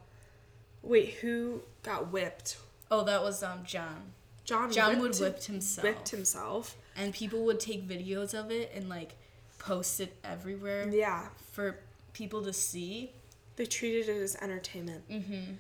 wait, 0.84 1.16
who 1.22 1.62
got 1.84 2.12
whipped? 2.12 2.58
Oh, 2.92 3.04
that 3.04 3.22
was 3.22 3.42
um 3.44 3.60
John. 3.66 4.14
John. 4.44 4.72
John 4.72 5.00
whipped 5.00 5.20
would 5.20 5.34
whip 5.34 5.44
himself. 5.44 5.84
Whipped 5.84 6.10
himself. 6.10 6.76
and 6.96 7.14
people 7.14 7.44
would 7.46 7.60
take 7.60 7.88
videos 7.88 8.34
of 8.34 8.52
it 8.52 8.72
and 8.76 8.88
like 8.90 9.16
post 9.60 10.00
it 10.00 10.16
everywhere 10.24 10.88
Yeah, 10.90 11.28
for 11.52 11.80
people 12.14 12.44
to 12.44 12.54
see. 12.54 13.12
they 13.56 13.66
treated 13.66 14.08
it 14.10 14.22
as 14.22 14.36
entertainment, 14.38 15.08
Mm-hmm. 15.10 15.54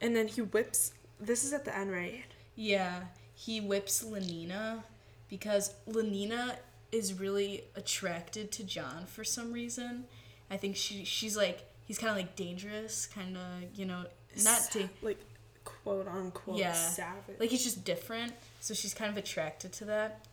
and 0.00 0.16
then 0.16 0.28
he 0.28 0.40
whips. 0.42 0.92
This 1.20 1.44
is 1.44 1.52
at 1.52 1.64
the 1.66 1.76
end, 1.76 1.90
right? 1.92 2.24
Yeah, 2.60 3.04
he 3.34 3.58
whips 3.60 4.04
Lenina 4.04 4.82
because 5.30 5.72
Lenina 5.88 6.56
is 6.92 7.14
really 7.14 7.64
attracted 7.74 8.52
to 8.52 8.64
John 8.64 9.06
for 9.06 9.24
some 9.24 9.50
reason. 9.50 10.04
I 10.50 10.58
think 10.58 10.76
she 10.76 11.04
she's 11.06 11.36
like 11.38 11.62
he's 11.86 11.96
kind 11.98 12.10
of 12.10 12.16
like 12.16 12.36
dangerous, 12.36 13.06
kind 13.06 13.36
of 13.38 13.42
you 13.74 13.86
know 13.86 14.04
not 14.44 14.60
da- 14.72 14.90
like 15.00 15.18
quote 15.64 16.06
unquote 16.06 16.58
Yeah. 16.58 16.74
savage. 16.74 17.38
like 17.40 17.48
he's 17.48 17.64
just 17.64 17.82
different, 17.82 18.34
so 18.60 18.74
she's 18.74 18.92
kind 18.92 19.10
of 19.10 19.16
attracted 19.16 19.72
to 19.74 19.86
that. 19.86 20.26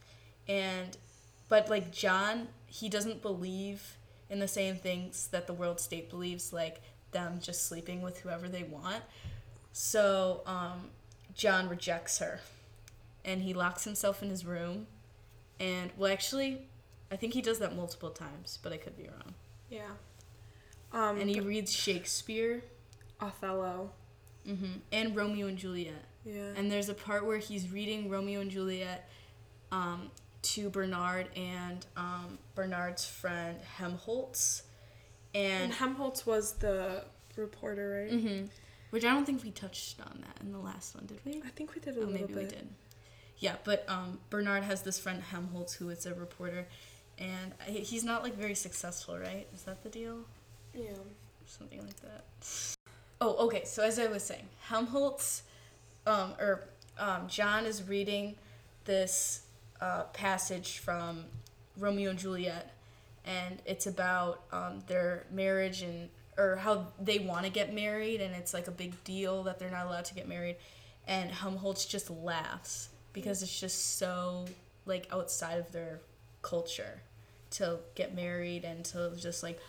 And 0.49 0.97
but 1.47 1.69
like 1.69 1.91
John, 1.93 2.49
he 2.65 2.89
doesn't 2.89 3.21
believe 3.21 3.95
in 4.29 4.39
the 4.39 4.49
same 4.49 4.75
things 4.75 5.27
that 5.27 5.47
the 5.47 5.53
world 5.53 5.79
state 5.79 6.09
believes, 6.09 6.51
like 6.51 6.81
them 7.11 7.39
just 7.41 7.67
sleeping 7.67 8.01
with 8.01 8.19
whoever 8.19 8.49
they 8.49 8.63
want. 8.63 9.03
So 9.71 10.41
um, 10.45 10.89
John 11.37 11.69
rejects 11.69 12.19
her, 12.19 12.41
and 13.23 13.41
he 13.43 13.53
locks 13.53 13.83
himself 13.85 14.21
in 14.21 14.29
his 14.29 14.43
room. 14.45 14.87
And 15.59 15.91
well, 15.97 16.11
actually, 16.11 16.63
I 17.11 17.15
think 17.15 17.33
he 17.33 17.41
does 17.41 17.59
that 17.59 17.75
multiple 17.75 18.09
times, 18.09 18.59
but 18.61 18.73
I 18.73 18.77
could 18.77 18.97
be 18.97 19.03
wrong. 19.07 19.33
yeah. 19.69 19.91
Um, 20.93 21.19
And 21.19 21.29
he 21.29 21.39
reads 21.41 21.71
Shakespeare, 21.73 22.63
Othello. 23.19 23.91
hmm 24.45 24.77
and 24.91 25.15
Romeo 25.15 25.47
and 25.47 25.57
Juliet. 25.57 26.05
Yeah. 26.25 26.53
And 26.55 26.71
there's 26.71 26.89
a 26.89 26.93
part 26.93 27.25
where 27.25 27.37
he's 27.37 27.69
reading 27.71 28.09
Romeo 28.09 28.39
and 28.41 28.49
Juliet 28.51 29.09
um, 29.71 30.09
to 30.43 30.69
Bernard 30.69 31.27
and 31.35 31.85
um, 31.97 32.37
Bernard's 32.55 33.05
friend 33.05 33.57
Helmholtz. 33.77 34.63
And 35.35 35.63
And, 35.65 35.73
Helmholtz 35.73 36.25
was 36.25 36.53
the 36.53 37.03
reporter, 37.35 38.07
right? 38.09 38.11
Mhm. 38.23 38.49
Which 38.89 39.03
I 39.03 39.09
don't 39.09 39.25
think 39.25 39.43
we 39.43 39.51
touched 39.51 39.99
on 40.01 40.23
that 40.25 40.41
in 40.43 40.51
the 40.51 40.59
last 40.59 40.95
one, 40.95 41.05
did 41.05 41.19
we? 41.25 41.41
I 41.45 41.49
think 41.49 41.75
we 41.75 41.81
did 41.81 41.95
a 41.95 42.01
Oh, 42.01 42.05
little 42.05 42.13
maybe 42.13 42.33
bit. 42.33 42.43
we 42.43 42.49
did. 42.49 42.67
Yeah, 43.39 43.55
but 43.63 43.85
um, 43.87 44.19
Bernard 44.29 44.63
has 44.63 44.81
this 44.81 44.97
friend 44.99 45.21
Helmholtz 45.21 45.73
who 45.75 45.89
is 45.89 46.05
a 46.05 46.13
reporter, 46.15 46.67
and 47.19 47.53
he's 47.65 48.03
not 48.03 48.23
like 48.23 48.35
very 48.35 48.55
successful, 48.55 49.17
right? 49.17 49.47
Is 49.53 49.63
that 49.63 49.83
the 49.83 49.89
deal? 49.89 50.19
Yeah. 50.73 50.91
something 51.45 51.79
like 51.81 51.99
that. 52.01 52.23
Oh, 53.21 53.35
okay. 53.47 53.63
So 53.65 53.83
as 53.83 53.99
I 53.99 54.07
was 54.07 54.23
saying, 54.23 54.47
Helmholtz, 54.69 55.43
um, 56.05 56.33
or 56.39 56.63
um, 56.99 57.27
John 57.27 57.65
is 57.65 57.83
reading 57.83 58.35
this 58.85 59.41
uh, 59.81 60.03
passage 60.13 60.79
from 60.79 61.25
Romeo 61.77 62.09
and 62.09 62.17
Juliet, 62.19 62.73
and 63.25 63.61
it's 63.65 63.85
about 63.87 64.43
um, 64.51 64.83
their 64.87 65.25
marriage 65.31 65.81
and 65.83 66.09
or 66.37 66.57
how 66.57 66.87
they 66.99 67.19
want 67.19 67.45
to 67.45 67.51
get 67.51 67.73
married, 67.73 68.21
and 68.21 68.35
it's 68.35 68.53
like 68.53 68.67
a 68.67 68.71
big 68.71 69.03
deal 69.03 69.43
that 69.43 69.59
they're 69.59 69.71
not 69.71 69.87
allowed 69.87 70.05
to 70.05 70.13
get 70.13 70.27
married, 70.27 70.57
and 71.07 71.31
Helmholtz 71.31 71.85
just 71.85 72.09
laughs 72.09 72.89
because 73.13 73.41
it's 73.41 73.59
just 73.59 73.97
so 73.97 74.45
like 74.85 75.07
outside 75.11 75.57
of 75.59 75.71
their 75.71 75.99
culture 76.41 77.01
to 77.49 77.79
get 77.95 78.15
married 78.15 78.63
and 78.63 78.85
to 78.85 79.11
just 79.17 79.43
like 79.43 79.59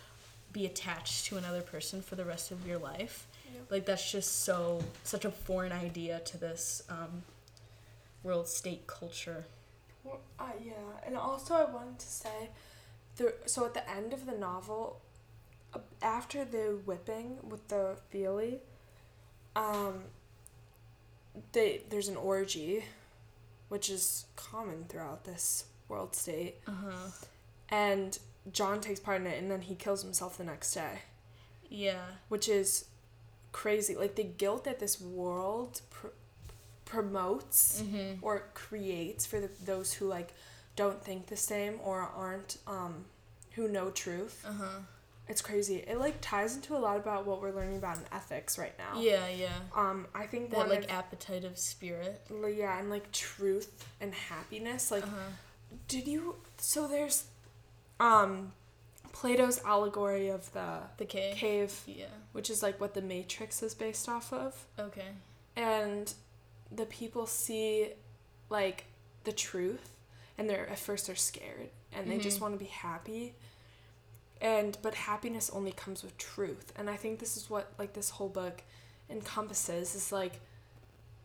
be 0.53 0.67
attached 0.67 1.27
to 1.27 1.37
another 1.37 1.63
person 1.63 2.03
for 2.03 2.17
the 2.17 2.25
rest 2.25 2.51
of 2.51 2.67
your 2.67 2.79
life. 2.79 3.27
Yeah. 3.53 3.61
Like 3.71 3.87
that's 3.87 4.11
just 4.11 4.43
so 4.45 4.83
such 5.05 5.25
a 5.25 5.31
foreign 5.31 5.73
idea 5.73 6.21
to 6.21 6.39
this 6.39 6.83
um, 6.89 7.23
world 8.23 8.49
state 8.49 8.87
culture. 8.87 9.47
Well, 10.05 10.21
uh, 10.39 10.53
yeah, 10.65 10.73
and 11.07 11.17
also 11.17 11.55
I 11.55 11.65
wanted 11.65 11.99
to 11.99 12.07
say, 12.07 12.51
the 13.17 13.35
so 13.47 13.65
at 13.65 13.75
the 13.75 13.89
end 13.91 14.13
of 14.13 14.27
the 14.27 14.33
novel, 14.33 15.01
after 16.03 16.45
the 16.45 16.79
whipping 16.87 17.39
with 17.49 17.67
the 17.69 17.97
feely, 18.11 18.61
um, 19.57 20.05
they 21.53 21.83
there's 21.91 22.09
an 22.09 22.17
orgy, 22.17 22.85
which 23.69 23.91
is 23.91 24.27
common 24.37 24.85
throughout 24.89 25.25
this 25.25 25.65
world 25.89 26.15
state, 26.15 26.57
Uh 26.67 26.73
huh. 26.73 27.11
and 27.69 28.19
John 28.53 28.81
takes 28.81 29.01
part 29.01 29.21
in 29.21 29.27
it, 29.27 29.39
and 29.41 29.51
then 29.51 29.63
he 29.63 29.75
kills 29.75 30.03
himself 30.03 30.39
the 30.39 30.45
next 30.45 30.73
day, 30.75 31.01
Yeah. 31.69 32.05
which 32.29 32.49
is 32.49 32.87
crazy. 33.53 33.95
Like 33.95 34.15
the 34.15 34.25
guilt 34.25 34.65
that 34.65 34.79
this 34.79 35.01
world 35.01 35.81
pr- 35.91 36.09
promotes 36.85 37.83
Mm-hmm. 37.83 38.25
or 38.25 38.45
creates 38.55 39.27
for 39.27 39.41
the, 39.41 39.51
those 39.65 39.93
who 39.95 40.07
like 40.07 40.33
don't 40.77 41.03
think 41.03 41.27
the 41.27 41.37
same 41.37 41.79
or 41.85 42.01
aren't 42.01 42.59
um 42.67 43.05
who 43.53 43.69
know 43.69 43.91
truth. 43.91 44.43
Uh 44.47 44.53
huh. 44.53 44.79
It's 45.29 45.43
crazy. 45.43 45.77
It 45.87 45.99
like 45.99 46.17
ties 46.21 46.57
into 46.57 46.75
a 46.77 46.79
lot 46.79 46.97
about 46.97 47.27
what 47.27 47.43
we're 47.43 47.53
learning 47.53 47.77
about 47.77 47.99
in 47.99 48.05
ethics 48.13 48.57
right 48.59 48.73
now. 48.79 48.99
Yeah, 49.01 49.29
yeah. 49.29 49.49
Um, 49.75 50.07
I 50.15 50.27
think 50.27 50.51
That 50.51 50.69
like 50.69 50.85
of, 50.85 50.91
appetite 50.91 51.45
of 51.45 51.59
spirit. 51.59 52.23
Yeah, 52.31 52.79
and 52.79 52.89
like 52.91 53.11
truth 53.13 53.87
and 54.01 54.15
happiness. 54.15 54.91
Like, 54.91 55.05
Uh 55.05 55.09
huh. 55.11 55.31
did 55.87 56.09
you? 56.09 56.37
So 56.57 56.87
there's, 56.89 57.25
um, 58.01 58.53
Plato's 59.13 59.61
allegory 59.65 60.29
of 60.29 60.51
the 60.53 60.81
The 60.97 61.05
cave. 61.05 61.35
cave, 61.37 61.83
Yeah. 61.87 62.07
which 62.33 62.49
is 62.51 62.63
like 62.63 62.81
what 62.81 62.95
the 62.95 63.03
Matrix 63.03 63.63
is 63.63 63.75
based 63.75 64.09
off 64.09 64.33
of, 64.33 64.67
Okay. 64.79 65.09
and 65.57 66.13
the 66.71 66.87
people 66.87 67.27
see, 67.27 67.91
like, 68.49 68.85
the 69.25 69.33
truth, 69.33 69.91
and 70.39 70.49
they're 70.49 70.69
at 70.69 70.79
first 70.79 71.07
they're 71.07 71.17
scared 71.17 71.71
and 71.93 72.11
they 72.11 72.19
just 72.19 72.39
Mhm. 72.39 72.43
want 72.43 72.55
to 72.55 72.59
be 72.59 72.71
happy. 72.71 73.35
And 74.41 74.79
but 74.83 74.95
happiness 74.95 75.51
only 75.53 75.73
comes 75.73 76.03
with 76.03 76.17
truth, 76.17 76.73
and 76.77 76.89
I 76.89 76.97
think 76.97 77.19
this 77.19 77.37
is 77.37 77.51
what 77.51 77.73
like 77.79 77.95
this 77.95 78.11
whole 78.11 78.29
book 78.29 78.63
encompasses 79.11 79.95
is 79.95 80.13
like 80.13 80.41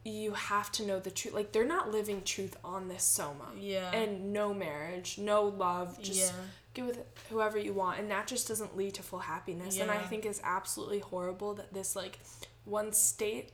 you 0.06 0.34
have 0.34 0.72
to 0.74 0.86
know 0.86 1.00
the 1.00 1.12
truth. 1.12 1.34
Like 1.34 1.52
they're 1.52 1.66
not 1.66 1.92
living 1.92 2.24
truth 2.24 2.58
on 2.64 2.88
this 2.88 3.04
soma. 3.04 3.52
Yeah. 3.58 3.92
And 3.92 4.34
no 4.34 4.54
marriage, 4.54 5.18
no 5.18 5.44
love, 5.44 6.02
just 6.02 6.34
yeah. 6.34 6.40
get 6.74 6.86
with 6.86 7.00
whoever 7.30 7.58
you 7.58 7.74
want 7.74 8.00
and 8.00 8.12
that 8.12 8.28
just 8.28 8.48
doesn't 8.48 8.76
lead 8.76 8.96
to 8.96 9.04
full 9.04 9.20
happiness. 9.20 9.78
yeah. 9.78 9.84
And 9.84 9.92
I 9.92 10.00
think 10.00 10.26
it's 10.26 10.42
absolutely 10.44 11.00
horrible 11.00 11.54
that 11.54 11.74
this 11.74 11.96
like 11.96 12.20
one 12.66 12.92
state 12.92 13.52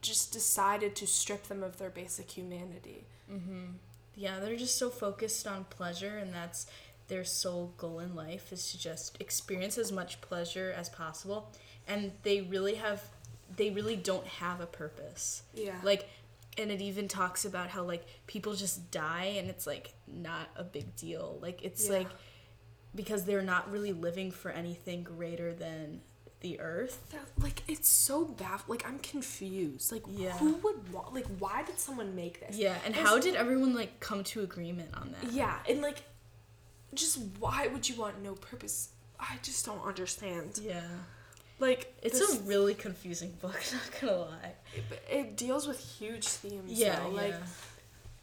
just 0.00 0.32
decided 0.32 0.94
to 0.96 1.06
strip 1.06 1.44
them 1.44 1.62
of 1.62 1.78
their 1.78 1.90
basic 1.90 2.30
humanity. 2.30 3.04
Mm-hmm. 3.32 3.72
Yeah, 4.14 4.40
they're 4.40 4.56
just 4.56 4.76
so 4.76 4.90
focused 4.90 5.46
on 5.46 5.64
pleasure, 5.64 6.18
and 6.18 6.32
that's 6.34 6.66
their 7.08 7.24
sole 7.24 7.72
goal 7.76 8.00
in 8.00 8.14
life 8.14 8.52
is 8.52 8.70
to 8.72 8.78
just 8.78 9.16
experience 9.20 9.78
as 9.78 9.90
much 9.90 10.20
pleasure 10.20 10.74
as 10.76 10.88
possible. 10.88 11.50
And 11.86 12.12
they 12.22 12.42
really 12.42 12.74
have, 12.74 13.02
they 13.56 13.70
really 13.70 13.96
don't 13.96 14.26
have 14.26 14.60
a 14.60 14.66
purpose. 14.66 15.42
Yeah. 15.54 15.74
Like, 15.82 16.08
and 16.58 16.70
it 16.70 16.80
even 16.80 17.08
talks 17.08 17.44
about 17.44 17.68
how 17.70 17.82
like 17.84 18.04
people 18.26 18.54
just 18.54 18.90
die, 18.90 19.34
and 19.38 19.48
it's 19.48 19.66
like 19.66 19.92
not 20.06 20.48
a 20.56 20.64
big 20.64 20.96
deal. 20.96 21.38
Like 21.40 21.62
it's 21.62 21.86
Yeah. 21.88 21.98
like 21.98 22.08
because 22.94 23.24
they're 23.24 23.42
not 23.42 23.70
really 23.70 23.92
living 23.92 24.30
for 24.32 24.50
anything 24.50 25.02
greater 25.04 25.52
than 25.54 26.00
the 26.40 26.58
earth. 26.60 26.98
That- 27.12 27.28
like 27.42 27.62
it's 27.68 27.88
so 27.88 28.24
bad. 28.24 28.60
Like 28.66 28.86
I'm 28.86 28.98
confused. 28.98 29.92
Like 29.92 30.02
Yeah. 30.08 30.36
who 30.38 30.54
would 30.54 30.92
want? 30.92 31.14
Like 31.14 31.26
why 31.38 31.62
did 31.62 31.78
someone 31.78 32.14
make 32.16 32.40
this? 32.40 32.56
Yeah, 32.56 32.76
and 32.84 32.94
how 32.94 33.18
did 33.20 33.34
everyone 33.36 33.74
like 33.74 34.00
come 34.00 34.24
to 34.24 34.40
agreement 34.42 34.90
on 34.94 35.12
that? 35.20 35.32
Yeah, 35.32 35.58
and 35.68 35.80
like, 35.80 36.02
just 36.94 37.18
why 37.38 37.66
would 37.68 37.88
you 37.88 37.96
want 37.96 38.22
no 38.22 38.34
purpose? 38.34 38.90
I 39.20 39.36
just 39.42 39.64
don't 39.66 39.84
understand. 39.84 40.60
Yeah. 40.62 40.82
Like 41.60 41.92
It's 42.02 42.18
this- 42.20 42.38
a 42.38 42.42
really 42.42 42.74
confusing 42.74 43.32
book, 43.40 43.60
not 43.72 44.00
gonna 44.00 44.16
lie. 44.20 44.52
it, 44.74 44.84
it 45.10 45.36
deals 45.36 45.66
with 45.66 45.78
huge 45.80 46.24
themes. 46.26 46.70
Yeah, 46.78 47.00
though, 47.00 47.08
like 47.10 47.30
yeah. 47.32 47.46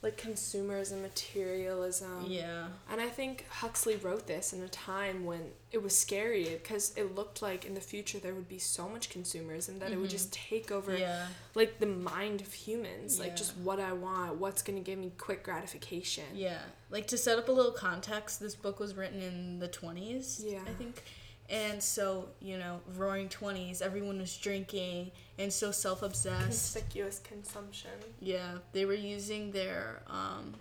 Like 0.06 0.22
consumerism, 0.22 0.94
and 0.94 1.02
materialism. 1.02 2.26
yeah. 2.28 2.68
And 2.92 3.02
I 3.02 3.08
think 3.10 3.46
Huxley 3.50 3.96
wrote 3.98 4.28
this 4.28 4.54
in 4.54 4.62
a 4.62 4.68
time 4.70 5.26
when 5.26 5.42
it 5.72 5.82
was 5.82 5.98
scary 5.98 6.44
because 6.46 6.94
it 6.96 7.16
looked 7.16 7.42
like 7.42 7.66
in 7.66 7.74
the 7.74 7.82
future 7.82 8.20
there 8.20 8.34
would 8.36 8.48
be 8.48 8.60
so 8.60 8.88
much 8.88 9.10
consumerism 9.10 9.80
that 9.80 9.92
it 9.92 9.98
would 9.98 10.10
Mhm. 10.10 10.18
just 10.20 10.32
take 10.32 10.72
over 10.72 10.96
Yeah. 10.96 11.28
like 11.56 11.80
the 11.80 11.88
mind 11.88 12.42
of 12.42 12.54
humans, 12.54 13.20
like 13.20 13.36
just 13.36 13.58
what 13.58 13.80
I 13.80 13.94
want, 13.94 14.36
what's 14.36 14.62
going 14.62 14.78
to 14.78 14.84
give 14.90 15.00
me 15.00 15.12
quick 15.18 15.44
gratification. 15.44 16.26
Yeah. 16.36 16.62
Like 16.92 17.08
to 17.08 17.18
set 17.18 17.38
up 17.40 17.50
a 17.50 17.52
little 17.52 17.72
context, 17.74 18.40
this 18.40 18.56
book 18.56 18.80
was 18.80 18.94
written 18.96 19.22
in 19.22 19.60
the 19.60 19.68
20s, 19.68 20.40
Yeah. 20.46 20.62
I 20.68 20.74
think. 20.76 21.04
And 21.50 21.82
so, 21.82 22.30
you 22.42 22.58
know, 22.58 22.82
roaring 22.98 23.30
20s, 23.30 23.82
everyone 23.82 24.20
was 24.20 24.36
drinking 24.36 25.12
and 25.38 25.54
so 25.54 25.72
self-obsessed. 25.72 26.74
Conspicuous 26.74 27.20
consumption. 27.20 27.92
Yeah, 28.20 28.58
they 28.72 28.86
were 28.86 28.94
using 28.94 29.52
their 29.52 30.02
um 30.08 30.56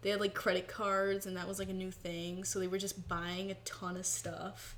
they 0.00 0.10
had 0.10 0.20
like 0.20 0.32
credit 0.32 0.68
cards 0.68 1.26
and 1.26 1.36
that 1.36 1.46
was 1.46 1.58
like 1.58 1.68
a 1.68 1.74
new 1.74 1.90
thing, 1.90 2.44
so 2.44 2.58
they 2.58 2.68
were 2.68 2.78
just 2.78 3.08
buying 3.08 3.50
a 3.50 3.54
ton 3.64 3.96
of 3.96 4.06
stuff 4.06 4.76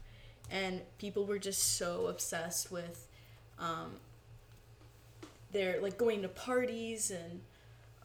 and 0.50 0.80
people 0.98 1.24
were 1.24 1.38
just 1.38 1.76
so 1.76 2.06
obsessed 2.06 2.72
with 2.72 3.06
um 3.58 3.92
they're 5.52 5.80
like 5.80 5.96
going 5.96 6.22
to 6.22 6.28
parties 6.28 7.10
and 7.10 7.40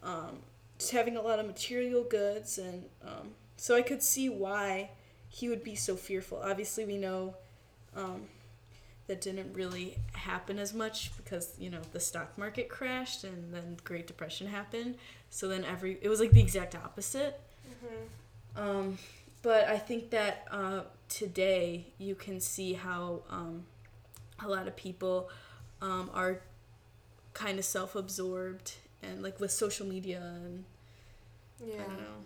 um 0.02 0.38
just 0.78 0.92
having 0.92 1.16
a 1.16 1.22
lot 1.22 1.38
of 1.38 1.46
material 1.46 2.04
goods 2.04 2.58
and 2.58 2.84
um 3.04 3.30
so 3.56 3.74
I 3.74 3.82
could 3.82 4.02
see 4.02 4.28
why 4.28 4.90
he 5.38 5.48
would 5.50 5.62
be 5.62 5.74
so 5.74 5.96
fearful. 5.96 6.38
Obviously, 6.42 6.84
we 6.84 6.96
know 6.98 7.34
um 7.94 8.22
that 9.06 9.20
didn't 9.20 9.52
really 9.54 9.96
happen 10.12 10.58
as 10.58 10.74
much 10.74 11.16
because 11.16 11.54
you 11.58 11.70
know 11.70 11.80
the 11.92 12.00
stock 12.00 12.36
market 12.36 12.68
crashed 12.68 13.24
and 13.24 13.52
then 13.54 13.76
Great 13.84 14.06
Depression 14.06 14.46
happened. 14.48 14.96
So 15.30 15.48
then 15.48 15.64
every 15.64 15.98
it 16.02 16.08
was 16.08 16.20
like 16.20 16.32
the 16.32 16.40
exact 16.40 16.74
opposite. 16.74 17.40
Mm-hmm. 17.68 18.62
Um, 18.62 18.98
but 19.42 19.68
I 19.68 19.78
think 19.78 20.10
that 20.10 20.46
uh, 20.50 20.80
today 21.08 21.86
you 21.98 22.14
can 22.14 22.40
see 22.40 22.72
how 22.72 23.22
um, 23.30 23.64
a 24.44 24.48
lot 24.48 24.66
of 24.66 24.74
people 24.76 25.28
um, 25.80 26.10
are 26.14 26.40
kind 27.34 27.58
of 27.58 27.64
self-absorbed 27.64 28.74
and 29.02 29.22
like 29.22 29.38
with 29.40 29.52
social 29.52 29.86
media 29.86 30.22
and 30.44 30.64
Yeah. 31.64 31.74
I 31.74 31.86
don't 31.86 31.96
know. 31.98 32.18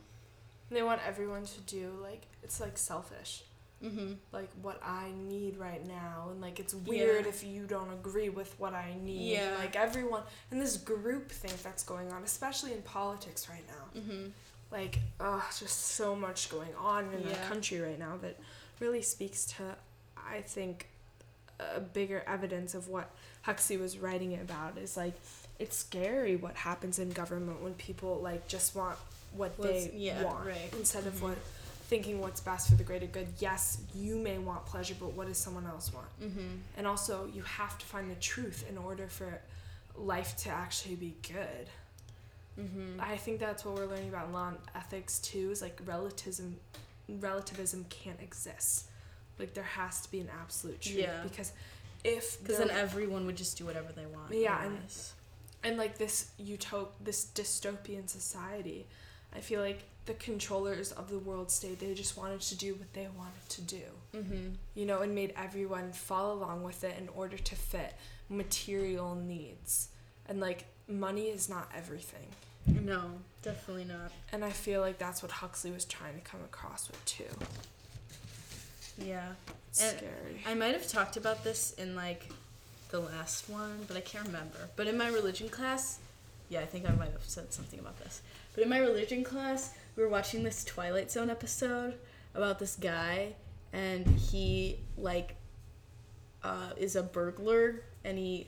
They 0.70 0.83
want 0.83 1.00
everyone 1.06 1.44
to 1.44 1.61
do 1.62 1.92
like 2.02 2.22
it's 2.42 2.61
like 2.61 2.78
selfish. 2.78 3.42
Mm-hmm. 3.85 4.12
Like 4.30 4.50
what 4.61 4.78
I 4.85 5.11
need 5.28 5.56
right 5.56 5.85
now 5.87 6.28
and 6.30 6.40
like 6.40 6.61
it's 6.61 6.74
weird 6.74 7.24
Yeah. 7.24 7.30
if 7.30 7.42
you 7.42 7.64
don't 7.66 7.90
agree 7.92 8.28
with 8.28 8.54
what 8.59 8.74
I 8.74 8.94
need. 9.02 9.33
Yeah. 9.33 9.54
Like 9.59 9.74
everyone 9.74 10.22
and 10.50 10.61
this 10.61 10.76
group 10.76 11.30
thing 11.30 11.52
that's 11.62 11.83
going 11.83 12.12
on, 12.12 12.22
especially 12.22 12.72
in 12.72 12.83
politics 12.83 13.48
right 13.48 13.64
now. 13.66 14.00
Mm-hmm. 14.00 14.26
Like, 14.70 15.00
oh, 15.18 15.44
just 15.59 15.78
so 15.96 16.14
much 16.14 16.48
going 16.50 16.74
on 16.78 17.12
in 17.12 17.22
the 17.24 17.30
Yeah. 17.30 17.48
country 17.48 17.80
right 17.80 17.98
now 17.98 18.16
that 18.22 18.38
really 18.80 19.02
speaks 19.02 19.46
to 19.46 19.76
I 20.16 20.42
think 20.42 20.87
a 21.59 21.80
bigger 21.80 22.22
evidence 22.26 22.74
of 22.74 22.88
what 22.88 23.11
Huxley 23.42 23.76
was 23.76 23.98
writing 23.98 24.35
about 24.35 24.78
is 24.78 24.96
like 24.96 25.14
it's 25.59 25.76
scary 25.76 26.37
what 26.37 26.54
happens 26.56 26.98
in 26.98 27.11
government 27.11 27.61
when 27.62 27.74
people 27.74 28.20
like 28.22 28.46
just 28.46 28.74
want 28.76 28.96
what 29.32 29.58
What's- 29.58 29.86
they 29.86 29.92
yeah, 29.96 30.22
want 30.24 30.46
right. 30.46 30.72
instead 30.74 31.06
of 31.06 31.14
Mhm. 31.14 31.20
what 31.22 31.38
thinking 31.88 32.20
what's 32.20 32.40
best 32.40 32.68
for 32.68 32.76
the 32.76 32.84
greater 32.84 33.06
good. 33.06 33.26
Yes, 33.40 33.78
you 33.96 34.16
may 34.16 34.38
want 34.38 34.64
pleasure, 34.64 34.94
but 35.00 35.12
what 35.14 35.26
does 35.26 35.38
someone 35.38 35.66
else 35.66 35.92
want? 35.92 36.06
Mm-hmm. 36.20 36.58
And 36.76 36.86
also, 36.86 37.26
you 37.26 37.42
have 37.42 37.76
to 37.78 37.84
find 37.84 38.08
the 38.08 38.14
truth 38.14 38.64
in 38.68 38.78
order 38.78 39.08
for 39.08 39.40
life 39.96 40.36
to 40.44 40.50
actually 40.50 40.94
be 40.94 41.16
good. 41.22 41.68
Mm-hmm. 42.58 43.00
I 43.00 43.16
think 43.16 43.40
that's 43.40 43.64
what 43.64 43.74
we're 43.74 43.86
learning 43.86 44.08
about 44.10 44.26
in 44.28 44.32
law 44.32 44.48
and 44.50 44.58
ethics 44.74 45.18
too. 45.18 45.50
Is 45.50 45.62
like 45.62 45.80
relativism. 45.84 46.58
Relativism 47.08 47.84
can't 47.88 48.20
exist. 48.20 48.86
Like 49.38 49.54
there 49.54 49.64
has 49.64 50.00
to 50.02 50.10
be 50.12 50.20
an 50.20 50.28
absolute 50.40 50.80
truth. 50.80 50.96
Yeah. 50.98 51.22
Because 51.24 51.52
if 52.04 52.38
Because 52.40 52.58
then 52.58 52.70
everyone 52.70 53.26
would 53.26 53.36
just 53.36 53.58
do 53.58 53.64
whatever 53.64 53.92
they 53.92 54.06
want. 54.06 54.32
Yeah, 54.32 54.62
and- 54.64 54.78
and 55.64 55.76
like 55.76 55.98
this 55.98 56.30
utop 56.40 56.88
this 57.00 57.26
dystopian 57.26 58.08
society, 58.08 58.86
I 59.34 59.40
feel 59.40 59.60
like 59.60 59.82
the 60.06 60.14
controllers 60.14 60.92
of 60.92 61.10
the 61.10 61.18
world 61.18 61.50
state 61.50 61.78
they 61.78 61.94
just 61.94 62.16
wanted 62.16 62.40
to 62.40 62.56
do 62.56 62.74
what 62.74 62.92
they 62.94 63.08
wanted 63.16 63.48
to 63.48 63.62
do. 63.62 63.82
Mm-hmm. 64.14 64.48
You 64.74 64.86
know, 64.86 65.02
and 65.02 65.14
made 65.14 65.32
everyone 65.36 65.92
follow 65.92 66.34
along 66.34 66.62
with 66.62 66.84
it 66.84 66.96
in 66.98 67.08
order 67.10 67.36
to 67.36 67.54
fit 67.54 67.94
material 68.28 69.14
needs. 69.14 69.88
And 70.26 70.40
like 70.40 70.66
money 70.88 71.24
is 71.24 71.48
not 71.48 71.70
everything. 71.76 72.26
No, 72.66 73.02
definitely 73.42 73.84
not. 73.84 74.12
And 74.32 74.44
I 74.44 74.50
feel 74.50 74.80
like 74.80 74.98
that's 74.98 75.22
what 75.22 75.32
Huxley 75.32 75.70
was 75.70 75.84
trying 75.84 76.14
to 76.14 76.20
come 76.20 76.40
across 76.44 76.88
with 76.88 77.04
too. 77.04 77.24
Yeah. 78.98 79.28
It's 79.68 79.82
And 79.82 79.98
scary. 79.98 80.42
I 80.46 80.54
might 80.54 80.74
have 80.74 80.86
talked 80.88 81.16
about 81.16 81.44
this 81.44 81.72
in 81.74 81.94
like 81.94 82.28
the 82.90 83.00
last 83.00 83.48
one, 83.48 83.84
but 83.86 83.96
I 83.96 84.00
can't 84.00 84.26
remember. 84.26 84.58
But 84.76 84.86
in 84.86 84.98
my 84.98 85.08
religion 85.08 85.48
class, 85.48 85.98
yeah, 86.48 86.60
I 86.60 86.66
think 86.66 86.88
I 86.88 86.92
might 86.92 87.12
have 87.12 87.24
said 87.24 87.52
something 87.52 87.78
about 87.78 87.98
this. 88.00 88.22
But 88.54 88.64
in 88.64 88.68
my 88.68 88.78
religion 88.78 89.22
class, 89.24 89.74
we 89.96 90.02
were 90.02 90.08
watching 90.08 90.42
this 90.42 90.64
Twilight 90.64 91.10
Zone 91.10 91.30
episode 91.30 91.94
about 92.34 92.58
this 92.58 92.76
guy, 92.76 93.34
and 93.72 94.06
he 94.06 94.78
like 94.96 95.36
uh, 96.42 96.70
is 96.76 96.96
a 96.96 97.02
burglar, 97.02 97.82
and 98.04 98.18
he 98.18 98.46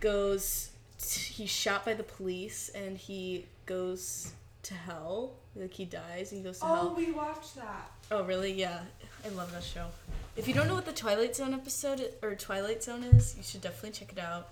goes. 0.00 0.70
t- 0.98 1.20
he's 1.32 1.50
shot 1.50 1.84
by 1.84 1.94
the 1.94 2.02
police, 2.02 2.70
and 2.74 2.96
he 2.98 3.46
goes 3.66 4.32
to 4.64 4.74
hell. 4.74 5.34
Like 5.56 5.72
he 5.72 5.84
dies, 5.84 6.32
and 6.32 6.40
he 6.40 6.44
goes 6.44 6.58
to 6.60 6.66
Oh, 6.66 6.74
hell. 6.74 6.88
Oh, 6.92 6.94
we 6.94 7.12
watched 7.12 7.56
that. 7.56 7.90
Oh, 8.10 8.24
really? 8.24 8.52
Yeah, 8.52 8.80
I 9.24 9.28
love 9.30 9.52
that 9.52 9.62
show. 9.64 9.86
If 10.36 10.48
you 10.48 10.54
don't 10.54 10.66
know 10.66 10.74
what 10.74 10.84
the 10.84 10.92
Twilight 10.92 11.36
Zone 11.36 11.54
episode 11.54 12.12
or 12.22 12.34
Twilight 12.34 12.82
Zone 12.82 13.04
is, 13.04 13.36
you 13.36 13.42
should 13.44 13.60
definitely 13.60 13.92
check 13.92 14.12
it 14.12 14.18
out. 14.18 14.48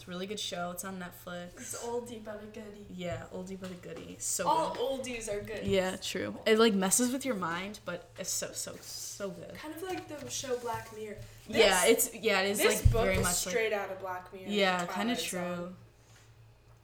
It's 0.00 0.08
a 0.08 0.10
really 0.10 0.26
good 0.26 0.40
show. 0.40 0.70
It's 0.70 0.82
on 0.82 0.98
Netflix. 0.98 1.56
It's 1.58 1.76
oldie 1.84 2.24
but 2.24 2.42
a 2.42 2.46
goodie. 2.46 2.86
Yeah, 2.88 3.24
oldie 3.34 3.58
but 3.60 3.70
a 3.70 3.74
goodie. 3.74 4.16
So 4.18 4.48
All 4.48 4.70
good. 4.72 4.80
oldies 5.04 5.28
are 5.30 5.42
good. 5.42 5.66
Yeah, 5.66 5.96
true. 5.96 6.34
It 6.46 6.58
like 6.58 6.72
messes 6.72 7.12
with 7.12 7.26
your 7.26 7.34
mind, 7.34 7.80
but 7.84 8.08
it's 8.18 8.30
so 8.30 8.48
so 8.54 8.76
so 8.80 9.28
good. 9.28 9.52
Kind 9.56 9.74
of 9.74 9.82
like 9.82 10.08
the 10.08 10.30
show 10.30 10.56
Black 10.56 10.88
Mirror. 10.96 11.18
yeah, 11.48 11.84
it's 11.84 12.14
yeah, 12.14 12.40
it 12.40 12.52
is 12.52 12.58
this 12.62 12.82
like 12.82 12.92
book 12.92 13.02
very 13.02 13.16
is 13.16 13.22
much 13.22 13.26
like 13.44 13.52
straight 13.54 13.72
out 13.74 13.90
of 13.90 14.00
Black 14.00 14.32
Mirror. 14.32 14.46
yeah, 14.48 14.86
kind 14.86 15.10
of 15.10 15.20
true. 15.22 15.74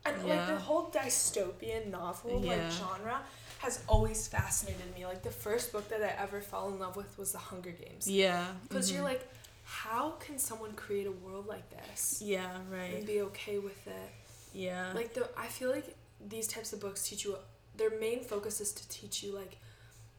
And 0.05 0.29
like 0.29 0.46
the 0.46 0.57
whole 0.57 0.90
dystopian 0.90 1.90
novel 1.90 2.42
Yeah. 2.44 2.50
like 2.64 2.70
genre 2.72 3.20
has 3.61 3.83
always 3.88 4.29
fascinated 4.29 4.94
me. 4.94 5.07
Like 5.07 5.22
the 5.22 5.31
first 5.31 5.72
book 5.72 5.88
that 5.88 6.02
I 6.02 6.22
ever 6.22 6.42
fell 6.42 6.68
in 6.68 6.79
love 6.79 6.96
with 6.96 7.16
was 7.18 7.33
The 7.33 7.38
Hunger 7.38 7.70
Games. 7.70 8.07
Yeah, 8.07 8.46
Because 8.68 8.92
you're 8.92 9.00
mhm. 9.00 9.05
like, 9.05 9.29
how 9.68 10.11
can 10.20 10.38
someone 10.38 10.72
create 10.74 11.07
a 11.09 11.11
world 11.12 11.46
like 11.48 11.68
this 11.70 12.22
yeah, 12.24 12.59
right. 12.70 12.94
and 12.94 13.07
be 13.07 13.20
okay 13.22 13.59
with 13.59 13.87
it? 13.87 14.12
yeah, 14.52 14.92
Like 14.94 15.12
the 15.12 15.29
I 15.37 15.46
feel 15.48 15.70
like 15.70 15.96
these 16.26 16.46
types 16.46 16.72
of 16.72 16.81
books 16.81 17.07
teach 17.09 17.24
you 17.24 17.37
their 17.76 17.98
main 17.98 18.20
focus 18.22 18.61
is 18.61 18.72
to 18.72 18.88
teach 18.88 19.22
you 19.22 19.35
like 19.35 19.57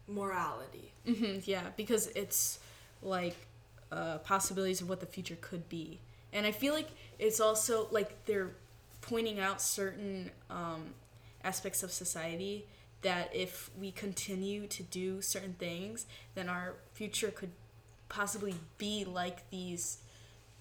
morality. 0.08 0.92
hmm 1.06 1.38
yeah, 1.46 1.62
because 1.78 2.08
it's 2.08 2.60
like 3.02 3.36
uh, 3.92 4.18
possibilities 4.20 4.82
of 4.82 4.90
what 4.90 5.00
the 5.00 5.06
future 5.06 5.38
could 5.40 5.70
be, 5.70 6.00
and 6.34 6.46
I 6.46 6.52
feel 6.52 6.74
like 6.74 6.90
it's 7.18 7.40
also 7.40 7.88
like 7.90 8.26
they're 8.26 8.52
pointing 9.02 9.40
out 9.40 9.62
certain 9.62 10.30
um, 10.50 10.94
aspects 11.44 11.84
of 11.84 11.92
society 11.92 12.66
that 13.02 13.34
if 13.34 13.70
we 13.80 13.92
continue 13.92 14.68
to 14.68 14.84
do 14.84 15.22
certain 15.22 15.54
things, 15.54 16.06
then 16.36 16.50
our 16.50 16.74
future 16.94 17.30
could 17.32 17.52
possibly 18.10 18.56
be 18.78 19.06
like 19.06 19.50
these 19.50 19.98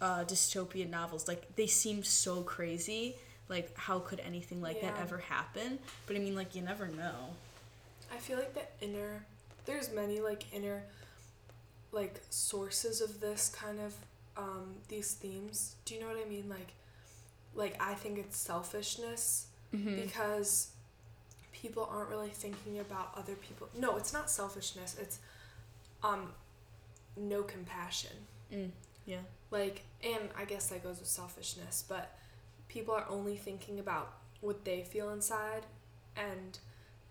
uh, 0.00 0.24
dystopian 0.24 0.90
novels. 0.90 1.28
Like 1.28 1.54
they 1.56 1.66
seem 1.66 2.02
so 2.04 2.42
crazy. 2.42 3.16
Like 3.48 3.76
how 3.76 4.00
could 4.00 4.20
anything 4.20 4.60
like 4.60 4.80
that 4.82 4.94
ever 5.00 5.18
happen? 5.18 5.78
But 6.06 6.16
I 6.16 6.18
mean, 6.18 6.34
like 6.34 6.54
you 6.54 6.62
never 6.62 6.88
know. 6.88 7.30
I 8.12 8.16
feel 8.18 8.38
like 8.38 8.54
the 8.54 8.84
inner 8.84 9.24
there's 9.64 9.92
many 9.92 10.20
like 10.20 10.44
inner 10.52 10.84
like 11.92 12.20
sources 12.30 13.00
of 13.00 13.20
this 13.20 13.48
kind 13.48 13.78
of 13.80 13.94
um 14.36 14.74
these 14.88 15.12
themes. 15.14 15.76
Do 15.84 15.94
you 15.94 16.00
know 16.00 16.08
what 16.08 16.16
I 16.24 16.28
mean? 16.28 16.48
Like 16.48 16.72
like 17.54 17.76
I 17.80 17.94
think 17.94 18.18
it's 18.18 18.36
selfishness 18.38 19.46
Mm-hmm. 19.74 19.96
because 20.02 20.68
people 21.52 21.88
aren't 21.92 22.08
really 22.08 22.28
thinking 22.28 22.78
about 22.78 23.10
other 23.16 23.34
people. 23.34 23.68
No, 23.76 23.96
it's 23.96 24.12
not 24.12 24.30
selfishness. 24.30 24.96
It's 25.00 25.18
um 26.04 26.28
no 27.16 27.42
compassion. 27.42 28.12
Mm, 28.52 28.70
yeah. 29.04 29.18
Like 29.50 29.82
and 30.02 30.28
I 30.38 30.44
guess 30.44 30.68
that 30.68 30.82
goes 30.82 30.98
with 30.98 31.08
selfishness, 31.08 31.84
but 31.88 32.16
people 32.68 32.94
are 32.94 33.06
only 33.08 33.36
thinking 33.36 33.78
about 33.78 34.12
what 34.40 34.64
they 34.64 34.82
feel 34.82 35.10
inside 35.10 35.64
and 36.16 36.58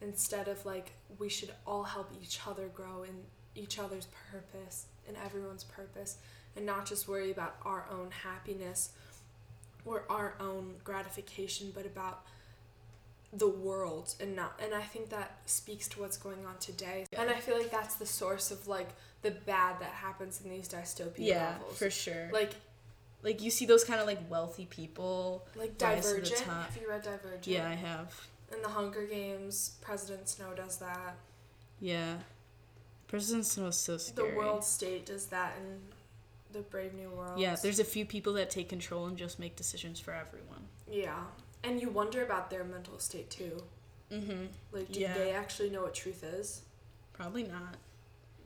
instead 0.02 0.48
of 0.48 0.65
like 0.65 0.91
we 1.18 1.30
should 1.30 1.52
all 1.65 1.84
help 1.84 2.12
each 2.22 2.39
other 2.48 2.68
grow 2.68 3.04
in 3.04 3.15
each 3.56 3.80
other's 3.80 4.08
purpose 4.32 4.88
and 5.08 5.15
everyone's 5.24 5.63
purpose 5.63 6.18
and 6.56 6.65
not 6.65 6.86
just 6.86 7.08
worry 7.08 7.32
about 7.32 7.56
our 7.63 7.86
own 7.91 8.10
happiness 8.12 8.91
or 9.86 10.04
our 10.10 10.36
own 10.39 10.74
gratification 10.84 11.72
but 11.74 11.86
about 11.86 12.26
the 13.38 13.48
world 13.50 14.13
and 14.19 14.36
not 14.36 14.60
and 14.63 14.74
I 14.74 14.82
think 14.82 15.10
that 15.10 15.38
speaks 15.45 15.88
to 15.89 16.00
what's 16.00 16.17
going 16.17 16.45
on 16.45 16.58
today. 16.60 17.06
And 17.17 17.30
I 17.30 17.36
feel 17.39 17.58
like 17.58 17.71
that's 17.71 17.95
the 17.95 18.06
source 18.06 18.52
of 18.52 18.67
like 18.67 18.89
the 19.24 19.32
bad 19.32 19.80
that 19.80 19.89
happens 19.91 20.41
in 20.43 20.50
these 20.50 20.67
dystopian 20.69 21.13
Yeah, 21.17 21.56
novels. 21.60 21.78
for 21.78 21.89
sure. 21.89 22.30
like 22.32 22.52
Like 23.24 23.41
you 23.41 23.50
see 23.52 23.65
those 23.65 23.84
kind 23.84 24.00
of 24.00 24.08
like 24.08 24.19
wealthy 24.30 24.65
people. 24.65 25.45
like 25.56 25.78
to 25.80 25.86
Divergent. 25.86 26.41
top. 26.45 26.69
Have 26.69 26.82
you 26.82 26.88
read 26.89 27.02
Divergent? 27.04 27.48
Yeah, 27.48 27.67
I 27.67 27.74
have. 27.74 28.13
In 28.56 28.62
the 28.62 28.69
Hunger 28.69 29.06
Games, 29.06 29.78
President 29.82 30.30
Snow 30.30 30.54
does 30.56 30.78
that. 30.78 31.15
Yeah. 31.82 32.17
President 33.08 33.45
Snow 33.45 33.67
is 33.67 33.76
so 33.76 33.98
scary. 33.98 34.32
The 34.32 34.38
World 34.38 34.63
State 34.63 35.06
does 35.08 35.26
that 35.28 35.54
in 35.60 35.80
the 36.54 36.60
Brave 36.62 36.93
New 36.93 37.10
World. 37.10 37.39
Yeah, 37.39 37.56
there's 37.56 37.80
a 37.80 37.84
few 37.84 38.06
people 38.06 38.34
that 38.34 38.50
take 38.50 38.69
control 38.69 39.08
and 39.08 39.17
just 39.17 39.39
make 39.39 39.56
decisions 39.56 40.00
for 40.00 40.13
everyone. 40.13 40.67
Yeah, 40.89 41.19
and 41.65 41.82
you 41.82 41.89
wonder 41.89 42.23
about 42.23 42.49
their 42.49 42.63
mental 42.63 42.99
state 42.99 43.30
too. 43.30 43.63
Mm-hmm. 44.12 44.45
Like, 44.71 44.91
do 44.91 44.99
Yeah. 44.99 45.13
they 45.15 45.32
actually 45.32 45.69
know 45.69 45.82
what 45.84 45.93
truth 45.93 46.23
is? 46.23 46.62
Probably 47.13 47.43
not. 47.43 47.75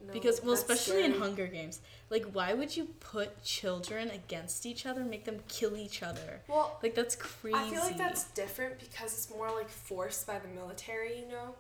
No, 0.06 0.14
because 0.14 0.42
well, 0.42 0.54
especially 0.54 1.04
in. 1.04 1.20
Hunger 1.20 1.48
Games, 1.48 1.82
like 2.10 2.24
why 2.32 2.54
would 2.54 2.78
you 2.78 2.86
put 3.02 3.44
children 3.44 4.10
against 4.10 4.66
each 4.66 4.86
other, 4.86 5.02
and 5.02 5.10
make 5.10 5.26
them 5.26 5.40
kill 5.50 5.76
each 5.76 6.02
other? 6.02 6.40
Well, 6.48 6.80
Like 6.82 6.96
that's 6.96 7.18
crazy. 7.18 7.58
I 7.58 7.70
feel 7.70 7.82
like 7.82 7.98
that's 7.98 8.24
different 8.32 8.80
because 8.80 9.12
it's 9.14 9.30
more 9.30 9.52
like 9.52 9.70
forced 9.70 10.26
by 10.26 10.40
the 10.40 10.48
military. 10.48 11.20
You 11.20 11.28
know, 11.28 11.56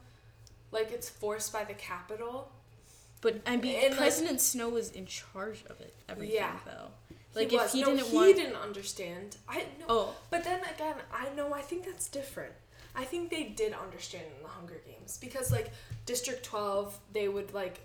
like 0.71 0.91
it's 0.91 1.09
forced 1.09 1.51
by 1.51 1.65
the 1.65 1.73
Capitol. 1.73 2.49
But 3.21 3.41
I 3.45 3.58
mean, 3.58 3.75
and, 3.75 3.91
like- 3.91 3.97
President 3.99 4.39
Snow 4.41 4.69
was 4.69 4.91
in 4.91 5.05
charge 5.05 5.63
of 5.69 5.79
it. 5.82 5.93
Everything 6.08 6.36
Yeah. 6.36 6.58
though. 6.65 6.88
He 7.34 7.39
Like 7.45 7.51
was. 7.51 7.65
if 7.67 7.71
he 7.73 7.82
no, 7.82 7.95
didn't 7.95 8.08
he 8.08 8.15
want. 8.15 8.36
didn't 8.36 8.55
understand. 8.55 9.38
I 9.47 9.65
no. 9.79 9.86
Oh, 9.89 10.15
But 10.29 10.43
then 10.43 10.62
again, 10.73 10.95
I 11.13 11.29
know 11.36 11.53
I 11.53 11.62
think 11.62 11.86
that's 11.86 12.08
different. 12.10 12.53
I 12.95 13.05
think 13.05 13.29
they 13.29 13.43
did 13.43 13.73
understand 13.73 14.25
in 14.36 14.41
the 14.43 14.49
Hunger 14.49 14.82
Games 14.86 15.17
because 15.17 15.51
like 15.51 15.71
District 16.05 16.43
12, 16.43 16.97
they 17.13 17.27
would 17.27 17.53
like 17.53 17.82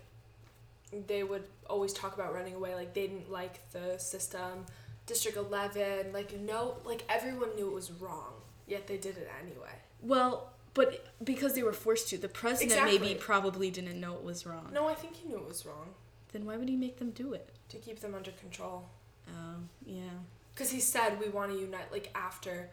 they 1.07 1.23
would 1.23 1.43
always 1.69 1.93
talk 1.93 2.13
about 2.15 2.33
running 2.33 2.53
away 2.55 2.73
like 2.75 2.93
they 2.93 3.07
didn't 3.07 3.31
like 3.31 3.69
the 3.71 3.97
system. 3.97 4.65
District 5.05 5.37
11, 5.37 6.11
like 6.13 6.33
no, 6.39 6.77
like 6.85 7.03
everyone 7.09 7.55
knew 7.55 7.67
it 7.67 7.73
was 7.73 7.91
wrong, 7.91 8.33
yet 8.67 8.87
they 8.87 8.97
did 8.97 9.17
it 9.17 9.29
anyway. 9.41 9.69
well, 10.01 10.51
but 10.75 11.07
because 11.23 11.53
they 11.55 11.63
were 11.63 11.73
forced 11.73 12.09
to, 12.09 12.17
the 12.19 12.29
president 12.29 12.83
maybe 12.85 13.15
probably 13.15 13.71
didn't 13.71 13.99
know 13.99 14.13
it 14.13 14.23
was 14.23 14.45
wrong. 14.45 14.69
No, 14.71 14.87
I 14.87 14.93
think 14.93 15.15
he 15.15 15.27
knew 15.27 15.37
it 15.37 15.47
was 15.47 15.65
wrong 15.65 15.95
Then 16.31 16.45
why 16.45 16.57
would 16.57 16.69
he 16.69 16.75
make 16.75 16.97
them 16.97 17.09
do 17.09 17.33
it? 17.33 17.49
to 17.69 17.77
keep 17.77 17.99
them 17.99 18.13
under 18.13 18.29
control. 18.31 18.87
Um, 19.27 19.69
yeah. 19.87 20.19
Cuz 20.55 20.69
he 20.69 20.79
said 20.79 21.19
we 21.19 21.29
want 21.29 21.51
to 21.51 21.57
unite 21.57 21.91
like 21.91 22.11
after 22.13 22.69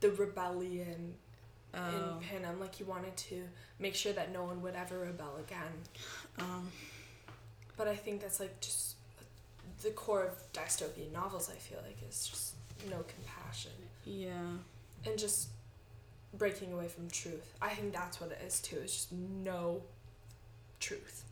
the 0.00 0.10
rebellion 0.10 1.14
Oh. 1.76 2.18
in 2.20 2.20
Panem, 2.28 2.60
like 2.60 2.74
he 2.76 2.84
wanted 2.84 3.16
to 3.16 3.48
make 3.80 3.94
sure 3.96 4.12
that 4.12 4.30
no 4.32 4.44
one 4.44 4.62
would 4.62 4.76
ever 4.76 5.00
rebel 5.00 5.36
again. 5.38 5.74
Um, 6.38 6.70
But 7.76 7.88
I 7.88 7.96
think 7.96 8.20
that's 8.20 8.38
like 8.38 8.60
just 8.60 8.94
the 9.82 9.90
core 9.90 10.24
of 10.24 10.52
dystopian 10.52 11.10
novels. 11.12 11.50
I 11.50 11.56
feel 11.56 11.78
like 11.84 11.96
is 12.08 12.28
just 12.28 12.54
no 12.88 13.02
compassion 13.14 13.72
yeah. 14.04 14.58
and 15.06 15.18
just 15.18 15.48
breaking 16.38 16.72
away 16.72 16.88
from 16.88 17.08
truth. 17.10 17.54
I 17.62 17.70
think 17.70 17.92
that's 17.92 18.20
what 18.20 18.30
it 18.32 18.40
is 18.46 18.60
too. 18.60 18.76
It's 18.82 18.94
just 18.94 19.12
no 19.12 19.82
truth, 20.80 21.24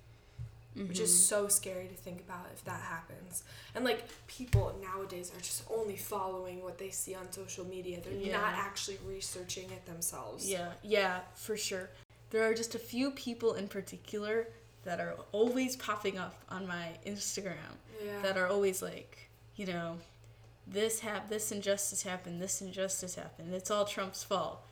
which 0.75 0.99
is 1.01 1.11
Mhm. 1.13 1.29
so 1.29 1.49
scary 1.49 1.89
to 1.89 1.95
think 1.95 2.21
about 2.21 2.47
if 2.53 2.65
that 2.65 2.81
happens. 2.81 3.43
And 3.75 3.85
like 3.85 4.05
people 4.27 4.75
nowadays 4.83 5.33
are 5.35 5.41
just 5.41 5.65
only 5.71 5.97
following 5.97 6.63
what 6.63 6.79
they 6.79 6.91
see 6.91 7.15
on 7.15 7.31
social 7.33 7.65
media. 7.65 8.01
They're 8.01 8.13
Yeah. 8.15 8.41
not 8.41 8.55
actually 8.55 8.99
researching 8.99 9.71
it 9.71 9.85
themselves. 9.87 10.49
Yeah, 10.49 10.73
yeah, 10.83 11.23
for 11.35 11.57
sure. 11.57 11.91
There 12.31 12.49
are 12.49 12.55
just 12.55 12.75
a 12.75 12.79
few 12.79 13.11
people 13.11 13.55
in 13.55 13.69
particular 13.69 14.49
that 14.85 15.01
are 15.01 15.17
always 15.33 15.77
popping 15.77 16.19
up 16.19 16.35
on 16.49 16.67
my 16.67 16.99
Instagram 17.05 17.77
Yeah. 18.03 18.23
that 18.23 18.37
are 18.39 18.47
always 18.49 18.81
like, 18.83 19.29
you 19.57 19.67
know, 19.67 19.99
this 20.67 21.01
hap- 21.01 21.29
this 21.29 21.53
injustice 21.53 22.03
happened, 22.05 22.41
this 22.41 22.63
injustice 22.63 23.17
happened. 23.17 23.53
It's 23.53 23.71
all 23.71 23.85
Trump's 23.85 24.25
fault. 24.25 24.63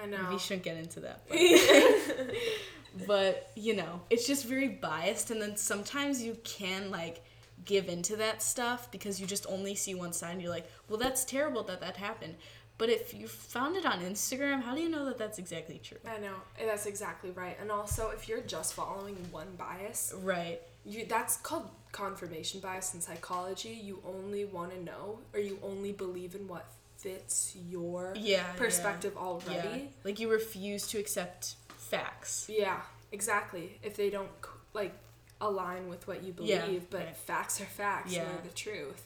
I 0.00 0.06
know. 0.06 0.28
We 0.30 0.38
shouldn't 0.38 0.62
get 0.64 0.76
into 0.76 1.00
that. 1.00 1.22
But, 1.28 3.06
but, 3.06 3.50
you 3.54 3.76
know, 3.76 4.00
it's 4.10 4.26
just 4.26 4.44
very 4.46 4.68
biased 4.68 5.30
and 5.30 5.40
then 5.40 5.56
sometimes 5.56 6.22
you 6.22 6.36
can 6.44 6.90
like 6.90 7.24
give 7.64 7.88
into 7.88 8.16
that 8.16 8.42
stuff 8.42 8.90
because 8.90 9.20
you 9.20 9.26
just 9.26 9.46
only 9.48 9.74
see 9.74 9.94
one 9.94 10.12
side 10.12 10.32
and 10.32 10.42
you're 10.42 10.50
like, 10.50 10.70
well, 10.88 10.98
that's 10.98 11.24
terrible 11.24 11.62
that 11.64 11.80
that 11.80 11.96
happened. 11.96 12.34
But 12.76 12.90
if 12.90 13.14
you 13.14 13.28
found 13.28 13.76
it 13.76 13.86
on 13.86 14.00
Instagram, 14.00 14.60
how 14.62 14.74
do 14.74 14.80
you 14.80 14.88
know 14.88 15.04
that 15.04 15.16
that's 15.16 15.38
exactly 15.38 15.80
true? 15.82 15.98
I 16.08 16.18
know. 16.18 16.34
That's 16.58 16.86
exactly 16.86 17.30
right. 17.30 17.56
And 17.60 17.70
also, 17.70 18.10
if 18.10 18.28
you're 18.28 18.40
just 18.40 18.74
following 18.74 19.16
one 19.30 19.54
bias, 19.56 20.12
Right. 20.20 20.60
you 20.84 21.06
that's 21.06 21.36
called 21.36 21.70
confirmation 21.92 22.58
bias 22.58 22.92
in 22.92 23.00
psychology. 23.00 23.68
You 23.70 24.02
only 24.04 24.44
want 24.44 24.72
to 24.72 24.82
know, 24.82 25.20
or 25.32 25.38
you 25.38 25.58
only 25.62 25.92
believe 25.92 26.34
in 26.34 26.48
what 26.48 26.66
fits 27.08 27.54
your 27.68 28.14
Yeah. 28.16 28.50
perspective 28.56 29.12
Yeah. 29.14 29.20
already. 29.20 29.90
Like 30.04 30.18
you 30.18 30.30
refuse 30.30 30.86
to 30.88 30.98
accept 30.98 31.56
facts. 31.90 32.46
Yeah. 32.48 32.80
exactly. 33.12 33.78
If 33.82 33.94
they 33.96 34.10
don't 34.10 34.30
like 34.72 34.92
align 35.40 35.88
with 35.88 36.08
what 36.08 36.24
you 36.24 36.32
believe, 36.32 36.50
Yeah, 36.50 36.80
but 36.90 37.16
facts 37.16 37.60
are 37.60 37.66
facts. 37.82 38.12
Yeah. 38.12 38.24
They're 38.24 38.42
the 38.50 38.56
truth. 38.66 39.02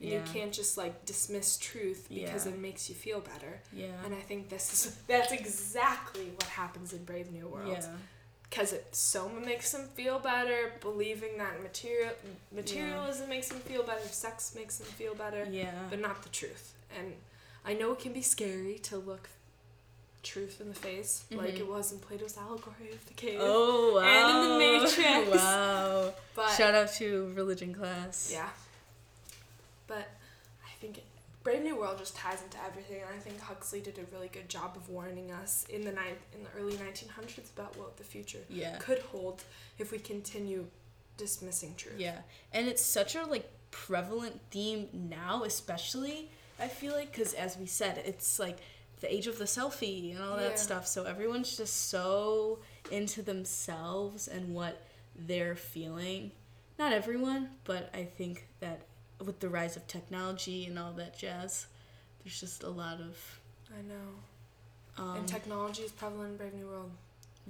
And 0.00 0.10
Yeah. 0.10 0.18
You 0.18 0.32
can't 0.34 0.52
just 0.52 0.76
like 0.76 0.94
dismiss 1.06 1.56
truth 1.56 2.02
because 2.10 2.44
Yeah. 2.46 2.52
it 2.52 2.58
makes 2.58 2.88
you 2.90 2.94
feel 2.94 3.20
better. 3.20 3.62
Yeah. 3.72 4.04
And 4.04 4.14
I 4.14 4.20
think 4.20 4.48
this 4.50 4.66
is 4.74 4.96
that's 5.06 5.32
exactly 5.32 6.26
what 6.38 6.44
happens 6.62 6.92
in 6.92 7.04
Brave 7.04 7.30
New 7.30 7.46
World. 7.48 7.68
Yeah. 7.72 7.96
Because 8.50 8.72
it 8.72 8.94
soma 8.94 9.40
makes 9.40 9.72
them 9.72 9.86
feel 9.98 10.18
better, 10.18 10.72
believing 10.80 11.36
that 11.38 11.62
material 11.62 12.14
materialism 12.52 13.28
makes 13.28 13.48
them 13.48 13.60
feel 13.60 13.82
better, 13.82 14.06
sex 14.08 14.54
makes 14.54 14.76
them 14.78 14.88
feel 14.88 15.14
better, 15.14 15.44
Yeah. 15.50 15.86
but 15.90 16.00
not 16.00 16.22
the 16.22 16.28
truth. 16.40 16.74
And 16.98 17.14
I 17.64 17.74
know 17.74 17.92
it 17.92 17.98
can 18.00 18.12
be 18.12 18.22
scary 18.22 18.78
to 18.84 18.96
look 18.96 19.28
truth 20.22 20.60
in 20.60 20.68
the 20.68 20.74
face, 20.74 21.24
like 21.30 21.54
Mhm. 21.54 21.60
it 21.60 21.66
was 21.68 21.92
in 21.92 21.98
Plato's 22.00 22.36
allegory 22.36 22.90
of 22.92 23.06
the 23.06 23.14
cave. 23.14 23.38
Oh 23.40 23.94
wow. 23.94 24.00
And 24.02 24.36
in 24.44 24.52
the 24.52 24.58
Matrix. 24.58 25.36
wow. 25.42 26.14
but 26.34 26.48
Shout 26.56 26.74
out 26.74 26.92
to 26.94 27.32
religion 27.34 27.74
class. 27.74 28.30
Yeah. 28.32 28.48
But 29.86 30.08
I 30.66 30.70
think 30.80 31.02
Brave 31.42 31.62
New 31.62 31.76
World 31.76 31.98
just 31.98 32.14
ties 32.16 32.42
into 32.42 32.58
everything, 32.62 33.00
and 33.00 33.10
I 33.14 33.18
think 33.18 33.40
Huxley 33.40 33.80
did 33.80 33.98
a 33.98 34.04
really 34.14 34.28
good 34.28 34.48
job 34.48 34.76
of 34.76 34.88
warning 34.90 35.30
us 35.30 35.64
in 35.70 35.82
the 35.84 35.92
ni- 35.92 36.18
in 36.34 36.42
the 36.44 36.50
early 36.58 36.74
1900s 36.76 37.50
about 37.56 37.76
what 37.76 37.96
the 37.96 38.04
future 38.04 38.44
Yeah. 38.50 38.76
could 38.78 38.98
hold 38.98 39.44
if 39.78 39.90
we 39.92 39.98
continue 39.98 40.68
dismissing 41.16 41.74
truth. 41.76 41.98
Yeah. 41.98 42.20
And 42.52 42.68
it's 42.68 42.82
such 42.82 43.14
a 43.14 43.24
like 43.24 43.48
prevalent 43.70 44.40
theme 44.50 44.88
now, 44.92 45.44
especially 45.44 46.30
I 46.58 46.68
feel 46.68 46.94
like 46.94 47.12
cuz 47.12 47.34
as 47.34 47.56
we 47.56 47.66
said, 47.66 47.98
it's 48.04 48.38
like 48.38 48.58
the 49.00 49.12
age 49.12 49.26
of 49.28 49.38
the 49.38 49.44
selfie 49.44 50.12
and 50.14 50.22
all 50.22 50.36
Yeah. 50.36 50.48
that 50.48 50.58
stuff. 50.58 50.86
So 50.86 51.04
everyone's 51.04 51.56
just 51.56 51.88
so 51.88 52.58
into 52.90 53.22
themselves 53.22 54.26
and 54.28 54.54
what 54.54 54.82
they're 55.14 55.54
feeling. 55.56 56.32
Not 56.78 56.92
everyone, 56.92 57.50
but 57.64 57.90
I 57.94 58.04
think 58.04 58.48
that 58.60 58.82
with 59.24 59.40
the 59.40 59.48
rise 59.48 59.76
of 59.76 59.86
technology 59.86 60.66
and 60.66 60.78
all 60.78 60.92
that 60.92 61.18
jazz, 61.18 61.66
there's 62.22 62.38
just 62.40 62.62
a 62.62 62.68
lot 62.70 63.00
of 63.00 63.40
I 63.76 63.82
know. 63.82 65.02
um, 65.02 65.16
and 65.18 65.28
technology 65.28 65.82
is 65.82 65.92
prevalent 65.92 66.30
in 66.32 66.36
Brave 66.36 66.54
New 66.54 66.66
World. 66.66 66.90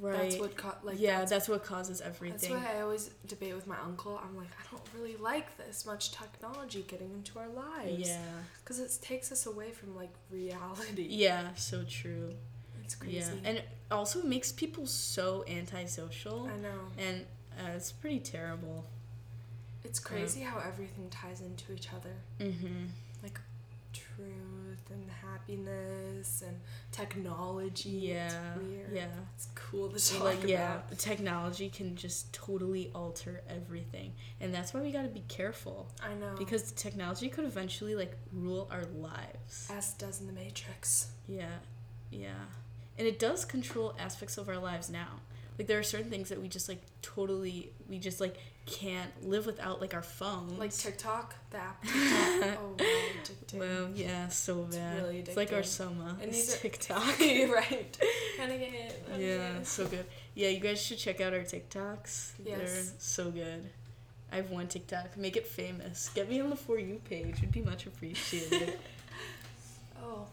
Right. 0.01 0.31
That's 0.31 0.39
what 0.39 0.85
like 0.85 1.01
yeah, 1.01 1.19
that's, 1.19 1.31
that's, 1.31 1.49
what 1.49 1.65
causes 1.65 2.01
everything. 2.01 2.53
that's 2.53 2.65
why 2.65 2.79
I 2.79 2.83
always 2.83 3.11
debate 3.27 3.55
with 3.55 3.67
my 3.67 3.77
uncle. 3.85 4.21
I'm 4.23 4.37
like, 4.37 4.49
I 4.49 4.71
don't 4.71 4.83
really 4.95 5.17
like 5.17 5.57
this 5.57 5.87
much 5.87 6.13
technology 6.13 6.85
getting 6.87 7.11
into 7.13 7.39
our 7.39 7.49
lives. 7.49 8.09
yeah. 8.09 8.21
Because 8.63 8.81
it 8.81 8.97
takes 9.03 9.33
us 9.33 9.47
away 9.47 9.71
from 9.71 9.97
like 9.97 10.13
reality. 10.31 11.07
Yeah, 11.09 11.55
so 11.55 11.85
true. 11.89 12.35
It's 12.85 12.95
crazy. 12.95 13.17
Yeah, 13.19 13.49
and 13.49 13.59
it 13.59 13.69
also 13.91 14.23
makes 14.23 14.51
people 14.51 14.87
so 14.87 15.45
antisocial, 15.47 16.49
I 16.53 16.57
know. 16.57 16.81
and 16.99 17.27
uh, 17.59 17.73
it's 17.77 17.93
pretty 17.93 18.21
terrible. 18.21 18.87
It's 19.85 20.01
crazy 20.01 20.41
how 20.41 20.59
everything 20.59 21.09
ties 21.11 21.41
into 21.41 21.73
each 21.73 21.89
other. 21.93 22.15
Mm-hmm. 22.41 22.87
Like 23.23 23.41
and 24.19 24.48
happiness 25.59 26.43
and 26.47 26.57
technology. 26.93 27.89
Yeah, 27.91 28.27
It's 28.27 28.63
weird. 28.63 28.93
yeah. 28.93 29.07
It's 29.35 29.49
cool 29.55 29.89
to 29.91 30.13
talk 30.15 30.25
Like 30.25 30.45
yeah, 30.47 30.77
about. 30.77 30.99
technology 30.99 31.69
can 31.69 31.97
just 31.97 32.33
totally 32.33 32.91
alter 32.95 33.43
everything, 33.49 34.13
and 34.41 34.53
that's 34.55 34.73
why 34.75 34.81
we 34.81 34.93
got 34.93 35.03
to 35.03 35.09
be 35.09 35.25
careful 35.29 35.89
I 36.03 36.15
know. 36.15 36.35
because 36.39 36.73
technology 36.73 37.29
could 37.29 37.45
eventually 37.45 37.95
like 37.95 38.17
rule 38.33 38.69
our 38.71 38.85
lives. 38.97 39.69
as 39.71 39.93
does 39.95 40.21
in 40.21 40.27
the 40.27 40.33
Matrix. 40.33 41.09
Yeah, 41.27 41.47
yeah, 42.11 42.31
and 42.99 43.07
it 43.07 43.19
does 43.19 43.45
control 43.45 43.95
aspects 43.99 44.39
of 44.39 44.49
our 44.49 44.59
lives 44.59 44.91
now. 44.91 45.21
Like 45.59 45.67
there 45.67 45.79
are 45.79 45.83
certain 45.85 46.09
things 46.11 46.29
that 46.29 46.41
we 46.41 46.49
just 46.49 46.69
like 46.69 46.83
totally 47.03 47.73
we 47.89 47.99
just 47.99 48.21
like 48.21 48.37
can't 48.69 49.11
live 49.29 49.47
without, 49.47 49.81
like 49.81 49.95
our 49.95 50.03
phones. 50.03 50.59
Like 50.59 50.73
TikTok, 50.73 51.35
the 51.51 51.57
app 51.59 51.83
TikTok. 51.83 52.59
oh 52.61 52.75
wow, 52.79 52.85
addicting. 53.25 53.59
Well, 53.59 53.89
yeah, 53.95 54.29
so 54.29 54.65
It's 54.67 54.77
bad. 54.77 55.03
really 55.03 55.19
it's 55.21 55.37
like 55.37 55.53
our 55.53 55.63
soma. 55.63 56.17
And 56.21 56.31
it's 56.31 56.47
these 56.47 56.55
are- 56.55 56.59
TikTok. 56.59 57.19
right. 57.21 57.99
Renegade. 58.39 58.93
yeah, 59.19 59.37
renegade. 59.37 59.67
so 59.67 59.87
good. 59.87 60.05
Yeah, 60.35 60.49
you 60.51 60.61
guys 60.61 60.81
should 60.81 60.99
check 60.99 61.21
out 61.21 61.33
our 61.33 61.41
TikToks. 61.41 62.33
Yes. 62.45 62.59
They're 62.59 62.85
so 62.99 63.31
good. 63.31 63.69
I 64.31 64.37
have 64.37 64.51
one 64.51 64.69
TikTok. 64.69 65.17
Make 65.17 65.37
it 65.37 65.47
famous. 65.47 66.11
Get 66.15 66.29
me 66.29 66.41
on 66.41 66.51
the 66.51 66.57
For 66.57 66.79
You 66.79 67.01
page. 67.09 67.41
Would 67.41 67.51
be 67.53 67.63
much 67.63 67.87
appreciated. 67.87 68.75
Oh, 70.01 70.27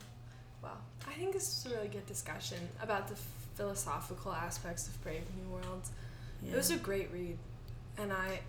wow. 0.63 0.77
I 1.07 1.13
think 1.13 1.33
this 1.33 1.63
was 1.63 1.71
a 1.71 1.75
really 1.75 1.87
good 1.89 2.05
discussion 2.05 2.57
about 2.81 3.07
the 3.07 3.15
philosophical 3.55 4.31
aspects 4.31 4.87
of 4.87 5.01
Brave 5.03 5.23
New 5.41 5.51
World. 5.51 5.81
Yeah. 6.43 6.53
It 6.53 6.55
was 6.57 6.71
a 6.71 6.77
great 6.77 7.11
read, 7.11 7.37
and 7.97 8.11
I 8.13 8.39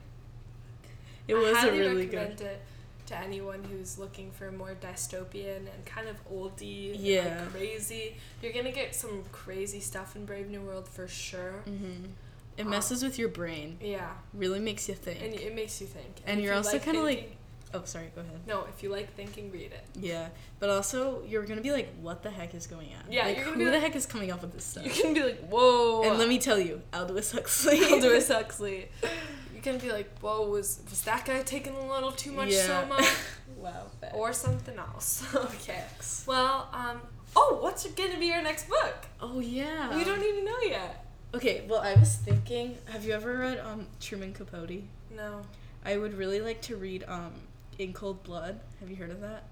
it 1.28 1.34
I 1.34 1.38
was 1.38 1.52
a 1.52 1.60
highly 1.60 1.78
really 1.78 2.06
recommend 2.06 2.38
good. 2.38 2.46
it 2.46 2.62
to 3.06 3.16
anyone 3.18 3.62
who's 3.64 3.98
looking 3.98 4.30
for 4.32 4.50
more 4.50 4.74
dystopian 4.80 5.58
and 5.58 5.84
kind 5.84 6.08
of 6.08 6.16
oldie, 6.28 6.96
Yeah. 6.98 7.38
like 7.40 7.52
crazy. 7.52 8.16
You're 8.42 8.52
gonna 8.52 8.72
get 8.72 8.94
some 8.94 9.22
crazy 9.32 9.80
stuff 9.80 10.16
in 10.16 10.24
Brave 10.24 10.48
New 10.50 10.60
World 10.62 10.88
for 10.88 11.06
sure. 11.08 11.62
hmm 11.64 12.06
It 12.56 12.62
Um, 12.62 12.70
messes 12.70 13.02
with 13.04 13.18
your 13.18 13.28
brain. 13.28 13.76
Yeah, 13.80 14.10
Really 14.34 14.58
makes 14.60 14.88
you 14.88 14.94
think. 14.94 15.20
and 15.22 15.34
it 15.34 15.54
makes 15.54 15.80
you 15.80 15.86
think. 15.86 16.22
And 16.26 16.38
if 16.38 16.44
you're 16.44 16.54
you 16.54 16.58
also 16.58 16.78
kinda 16.80 17.02
like- 17.02 17.36
oh, 17.74 17.82
sorry. 17.84 18.10
Go 18.14 18.22
ahead. 18.22 18.40
no, 18.46 18.64
if 18.74 18.82
you 18.82 18.88
like 18.88 19.14
thinking, 19.14 19.52
read 19.52 19.72
it. 19.72 19.84
Yeah, 19.94 20.28
but 20.58 20.70
also 20.70 21.22
you're 21.28 21.44
gonna 21.44 21.60
be 21.60 21.70
like, 21.70 21.88
"What 22.00 22.22
the 22.22 22.30
heck 22.30 22.54
is 22.54 22.66
going 22.66 22.88
on? 22.94 23.12
Yeah, 23.12 23.26
like, 23.26 23.36
who 23.38 23.56
the 23.62 23.70
like- 23.70 23.80
heck 23.82 23.94
is 23.94 24.06
coming 24.06 24.30
up 24.32 24.40
with 24.42 24.52
this 24.54 24.64
stuff?" 24.72 24.84
You 24.86 24.90
can 25.02 25.12
be 25.14 25.22
like, 25.22 25.40
whoa. 25.48 26.02
and 26.04 26.18
let 26.18 26.28
me 26.28 26.38
tell 26.38 26.58
you, 26.58 26.80
Aldous 26.94 27.30
Huxley. 27.32 27.84
Aldous 27.84 28.28
Huxley. 28.36 28.88
You 29.66 29.72
can 29.72 29.80
be 29.80 29.92
like, 29.92 30.16
whoa, 30.20 30.48
was 30.48 30.80
was 30.88 31.02
that 31.02 31.24
guy 31.24 31.42
taking 31.42 31.74
a 31.74 31.90
little 31.92 32.12
too 32.12 32.30
much 32.30 32.50
Yeah. 32.50 32.66
soma, 32.66 33.04
wow. 33.56 33.86
or 34.14 34.32
something 34.32 34.78
else? 34.78 35.24
okay. 35.34 35.82
Well, 36.24 36.68
um. 36.72 37.00
Oh, 37.34 37.58
what's 37.60 37.84
gonna 37.88 38.16
be 38.18 38.26
your 38.26 38.42
next 38.42 38.68
book? 38.68 38.94
Oh 39.20 39.40
yeah. 39.40 39.96
We 39.96 40.04
don't 40.04 40.22
even 40.22 40.44
know 40.44 40.60
yet. 40.62 41.04
Okay, 41.34 41.64
well, 41.68 41.80
I 41.80 41.94
was 41.94 42.14
thinking, 42.14 42.78
have 42.92 43.04
you 43.04 43.12
ever 43.12 43.38
read 43.38 43.58
um 43.58 43.88
Truman 44.00 44.32
Capote? 44.32 44.84
No, 45.14 45.42
I 45.84 45.96
would 45.96 46.14
really 46.14 46.40
like 46.40 46.62
to 46.62 46.76
read 46.76 47.02
um 47.08 47.32
In 47.78 47.92
Cold 47.92 48.22
Blood. 48.22 48.60
Have 48.78 48.88
you 48.88 48.94
heard 48.96 49.10
of 49.10 49.20
that? 49.20 49.42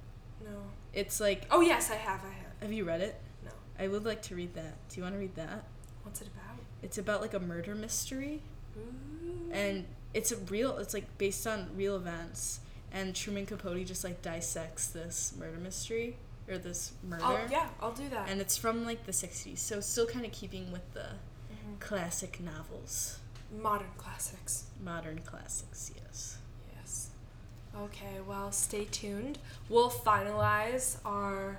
no. 0.44 0.59
It's 0.92 1.18
like, 1.18 1.42
Oh 1.50 1.61
yes, 1.61 1.90
I 1.90 1.96
have. 1.96 2.20
I 2.22 2.29
have. 2.33 2.53
have 2.62 2.72
you 2.72 2.85
read 2.85 3.00
it? 3.00 3.20
No. 3.44 3.50
I 3.81 3.88
would 3.88 4.05
like 4.05 4.22
to 4.22 4.37
read 4.37 4.55
that. 4.55 4.74
Do 4.88 4.96
you 4.96 5.03
want 5.03 5.16
to 5.16 5.18
read 5.18 5.35
that? 5.35 5.64
What's 6.05 6.20
it 6.20 6.29
about? 6.29 6.59
It's 6.85 6.98
about 6.98 7.20
like 7.20 7.35
a 7.35 7.40
murder 7.40 7.74
mystery, 7.74 8.42
Ooh. 8.79 9.50
and 9.53 9.85
it's 10.14 10.33
a 10.33 10.37
real. 10.37 10.79
It's 10.79 10.94
like 10.94 11.18
based 11.18 11.46
on 11.46 11.68
real 11.77 11.96
events, 11.96 12.61
and 12.92 13.14
Truman 13.14 13.44
Capote 13.46 13.85
just 13.87 14.05
like 14.05 14.22
dissects 14.22 14.87
this 14.88 15.35
murder 15.38 15.59
mystery 15.59 16.16
or 16.48 16.57
this 16.59 16.92
murder. 17.03 17.22
Oh 17.24 17.40
yeah, 17.50 17.68
I'll 17.81 17.92
do 17.92 18.09
that. 18.11 18.29
And 18.29 18.40
it's 18.40 18.57
from 18.57 18.85
like 18.87 19.05
the 19.07 19.12
'60s, 19.12 19.59
so 19.59 19.81
still 19.81 20.07
kind 20.07 20.24
of 20.24 20.33
keeping 20.33 20.70
with 20.72 20.92
the 20.94 21.09
Mhm. 21.50 21.81
classic 21.81 22.40
novels, 22.40 23.18
Modern 23.50 23.90
classics. 23.98 24.64
modern 24.83 25.18
classics. 25.20 25.90
Yes. 25.96 26.38
Yes. 26.77 27.11
Okay, 27.77 28.20
well, 28.27 28.53
stay 28.53 28.85
tuned. 28.85 29.38
We'll 29.68 29.90
finalize 29.90 30.98
our 31.05 31.59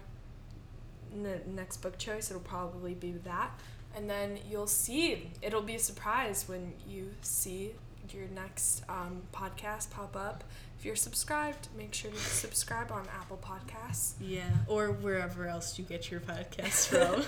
n- 1.14 1.42
next 1.56 1.78
book 1.78 1.98
choice. 1.98 2.30
It'll 2.30 2.42
probably 2.42 2.94
be 2.94 3.12
that. 3.14 3.60
And 3.96 4.10
then 4.10 4.40
you'll 4.50 4.68
see. 4.68 5.32
It'll 5.42 5.62
be 5.62 5.76
a 5.76 5.80
surprise 5.80 6.48
when 6.48 6.74
you 6.88 7.14
see 7.22 7.74
your 8.14 8.28
next 8.36 8.84
um, 8.90 9.22
podcast 9.34 9.92
pop 9.92 10.16
up. 10.16 10.44
If 10.78 10.86
you're 10.86 10.96
subscribed, 10.96 11.68
make 11.78 11.94
sure 11.94 12.12
to 12.12 12.18
subscribe 12.18 12.92
on 12.92 13.08
Apple 13.20 13.40
Podcasts 13.44 14.14
Yeah, 14.22 14.44
or 14.68 14.92
wherever 14.92 15.48
else 15.48 15.78
you 15.80 15.86
get 15.86 16.12
your 16.12 16.20
podcasts 16.20 16.88
from. 16.88 17.24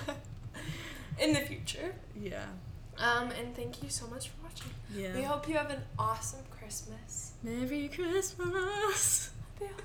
in 1.19 1.33
the 1.33 1.39
future. 1.41 1.95
yeah. 2.15 2.45
Um, 2.99 3.29
and 3.39 3.55
thank 3.55 3.83
you 3.83 3.89
so 3.89 4.07
much 4.07 4.29
for 4.29 4.41
watching. 4.43 4.71
Yeah. 4.93 5.13
We 5.15 5.21
hope 5.21 5.47
you 5.47 5.55
have 5.55 5.69
an 5.69 5.81
awesome 5.99 6.39
Christmas. 6.57 7.33
Merry 7.43 7.89
Christmas. 7.93 9.29
Happy 9.59 9.75